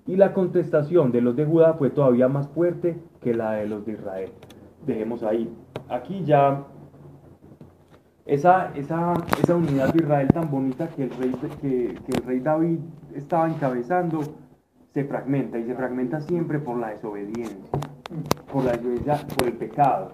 [0.05, 3.85] Y la contestación de los de Judá fue todavía más fuerte que la de los
[3.85, 4.31] de Israel.
[4.85, 5.53] Dejemos ahí.
[5.89, 6.63] Aquí ya
[8.25, 11.31] esa, esa, esa unidad de Israel tan bonita que el, rey,
[11.61, 12.79] que, que el rey David
[13.15, 14.21] estaba encabezando
[14.93, 17.55] se fragmenta y se fragmenta siempre por la desobediencia,
[18.51, 20.13] por la desobediencia, por el pecado.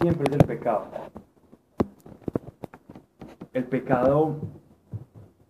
[0.00, 0.86] Siempre es el pecado.
[3.52, 4.36] El pecado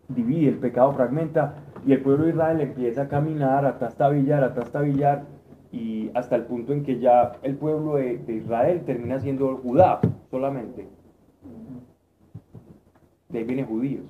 [0.08, 4.54] divide, el pecado fragmenta y el pueblo de Israel empieza a caminar, a trastabillar, a
[4.54, 5.26] trastabillar
[5.70, 10.00] y hasta el punto en que ya el pueblo de, Israel termina siendo Judá
[10.30, 10.88] solamente.
[13.28, 14.04] De ahí vienen judíos.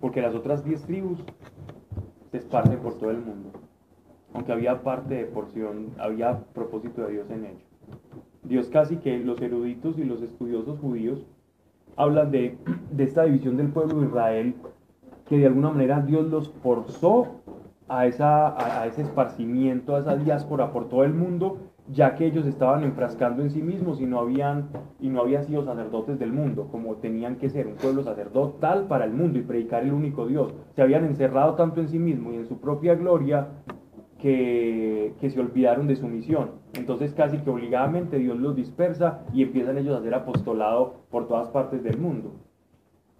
[0.00, 1.18] Porque las otras diez tribus
[2.30, 3.50] se esparcen por todo el mundo.
[4.34, 7.64] Aunque había parte de porción, había propósito de Dios en ello.
[8.42, 11.26] Dios casi que los eruditos y los estudiosos judíos
[11.96, 12.56] hablan de,
[12.90, 14.54] de esta división del pueblo de Israel,
[15.26, 17.40] que de alguna manera Dios los forzó
[17.90, 21.58] a, esa, a, ese esparcimiento, a esa diáspora por todo el mundo,
[21.88, 24.68] ya que ellos estaban enfrascando en sí mismos y no habían,
[25.00, 29.04] y no habían sido sacerdotes del mundo, como tenían que ser, un pueblo sacerdotal para
[29.04, 30.54] el mundo y predicar el único Dios.
[30.76, 33.48] Se habían encerrado tanto en sí mismos y en su propia gloria
[34.20, 36.52] que, que se olvidaron de su misión.
[36.74, 41.48] Entonces casi que obligadamente Dios los dispersa y empiezan ellos a hacer apostolado por todas
[41.48, 42.34] partes del mundo.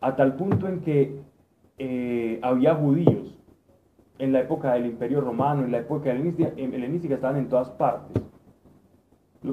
[0.01, 1.21] A tal punto en que
[1.79, 3.40] eh, había judíos
[4.21, 8.23] en la época del Imperio Romano, en la época helenística, estaban en todas partes.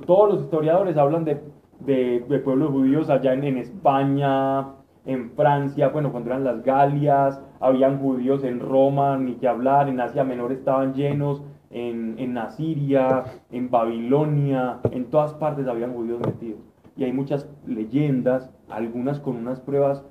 [0.06, 1.42] Todos los historiadores hablan de,
[1.80, 4.68] de- pueblos judíos allá en, en España,
[5.06, 10.02] en Francia, bueno, cuando eran las Galias, habían judíos en Roma, ni que hablar, en
[10.02, 16.60] Asia Menor estaban llenos, en, en Asiria, en Babilonia, en todas partes habían judíos metidos.
[16.98, 20.04] Y hay muchas leyendas, algunas con unas pruebas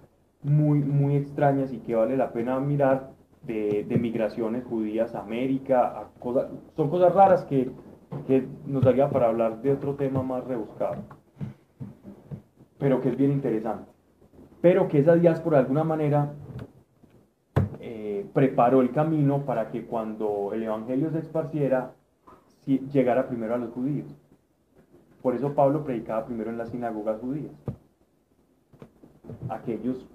[0.43, 3.11] muy, muy extrañas y que vale la pena mirar
[3.47, 6.09] de, migraciones judías a América,
[6.77, 7.71] son cosas raras que,
[8.67, 10.97] nos daría para hablar de otro tema más rebuscado,
[12.79, 13.91] pero que es bien interesante.
[14.61, 16.33] Pero que esa diáspora de alguna manera
[17.81, 21.93] eh, preparó el camino para que cuando el Evangelio se esparciera,
[22.67, 24.07] llegara primero a los judíos.
[25.23, 27.53] Por eso Pablo predicaba primero en las sinagogas judías.
[29.49, 30.07] Aquellos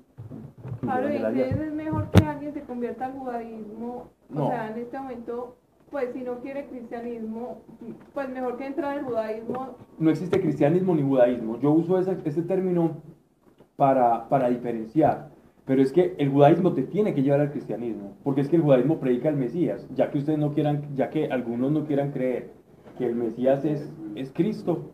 [0.82, 1.66] de y diáspora.
[1.66, 4.46] es mejor que alguien se convierta al judaísmo, No.
[4.46, 5.56] o sea, en este momento,
[5.90, 7.62] pues si no quiere cristianismo,
[8.14, 11.60] pues mejor que entrar al judaísmo, no existe cristianismo ni judaísmo.
[11.60, 12.98] Yo uso ese, ese término
[13.76, 15.30] para, para diferenciar.
[15.66, 18.62] Pero es que el judaísmo te tiene que llevar al cristianismo, porque es que el
[18.64, 22.50] judaísmo predica al Mesías, ya que ustedes no quieran, ya que algunos no quieran creer
[22.98, 24.92] que el Mesías es, es Cristo,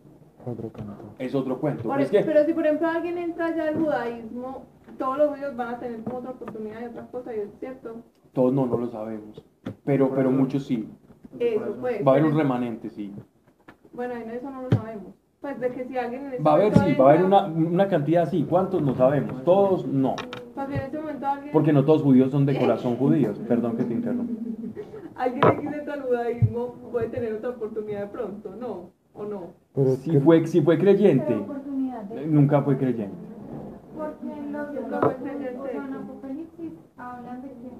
[0.50, 1.14] Otro canto.
[1.18, 1.82] es otro cuento.
[1.84, 4.64] Por Pero es eso- que pero si por ejemplo alguien entra ya al judaísmo,
[4.98, 7.96] todos los judíos van a tener como otra oportunidad y otras cosas, y es cierto.
[8.32, 9.44] todos no, no lo sabemos,
[9.84, 10.88] pero, pero muchos sí.
[11.38, 12.06] Eso pues.
[12.06, 13.12] Va a haber un remanente, sí.
[13.92, 15.14] Bueno, en eso no lo sabemos.
[15.40, 17.46] Pues de que si alguien en este Va a haber, sí, va a haber una,
[17.46, 18.44] una cantidad así.
[18.48, 18.82] ¿Cuántos?
[18.82, 19.44] No sabemos.
[19.44, 20.16] Todos no.
[20.54, 23.38] Pues si en este momento alguien, Porque no todos judíos son de corazón judíos.
[23.46, 24.32] Perdón que te interrumpa.
[25.16, 28.90] alguien X entra al judaísmo, puede tener otra oportunidad de pronto, ¿no?
[29.18, 29.40] ¿O no?
[29.74, 32.22] Pero Si que- fue, si fue creyente, de...
[32.22, 33.16] eh, nunca fue creyente.
[33.96, 35.58] Porque los, los, fue creyente.
[35.58, 37.70] o sea, en Apocalipsis hablan de que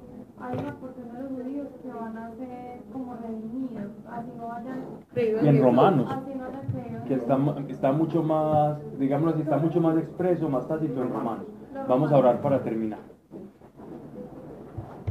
[0.41, 4.81] hay una porción de los judíos que van a ser como redimidos, así no vayan,
[5.13, 5.63] Creído Y en.
[5.63, 7.39] Romanos, hayan que está,
[7.69, 11.47] está mucho más, digámoslo así, está mucho más expreso, más tácito en Romanos.
[11.89, 12.99] Vamos a orar para terminar.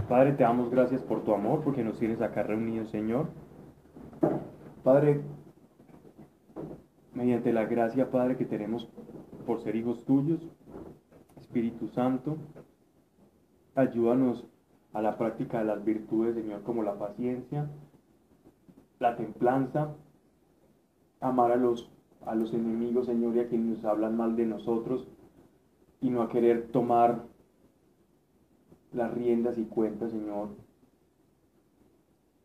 [0.07, 3.25] Padre, te damos gracias por tu amor, porque nos tienes acá reunidos, Señor.
[4.83, 5.21] Padre,
[7.17, 8.87] mediante la gracia, Padre, que tenemos
[9.47, 10.39] por ser hijos tuyos,
[11.41, 12.37] Espíritu Santo,
[13.73, 14.45] ayúdanos
[14.93, 17.71] a la práctica de las virtudes, Señor, como la paciencia,
[18.99, 19.95] la templanza,
[21.19, 21.89] amar a los,
[22.23, 25.07] a los enemigos, Señor, y a quienes nos hablan mal de nosotros,
[26.01, 27.23] y no a querer tomar
[28.93, 30.49] las riendas y cuentas, Señor,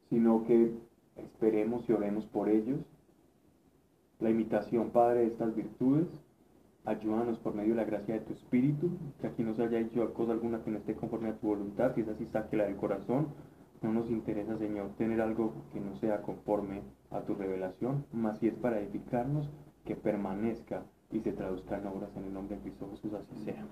[0.09, 0.73] sino que
[1.17, 2.79] esperemos y oremos por ellos.
[4.23, 6.07] La imitación, Padre, de estas virtudes,
[6.85, 8.91] ayúdanos por medio de la gracia de tu Espíritu,
[9.21, 11.93] que aquí no se haya hecho cosa alguna que no esté conforme a tu voluntad,
[11.97, 13.27] si es así, sáquela del corazón.
[13.83, 18.47] No nos interesa, Señor, tener algo que no sea conforme a tu revelación, más si
[18.47, 19.51] es para edificarnos,
[19.85, 23.67] que permanezca y se traduzca en obras en el nombre de Cristo Jesús, así sea.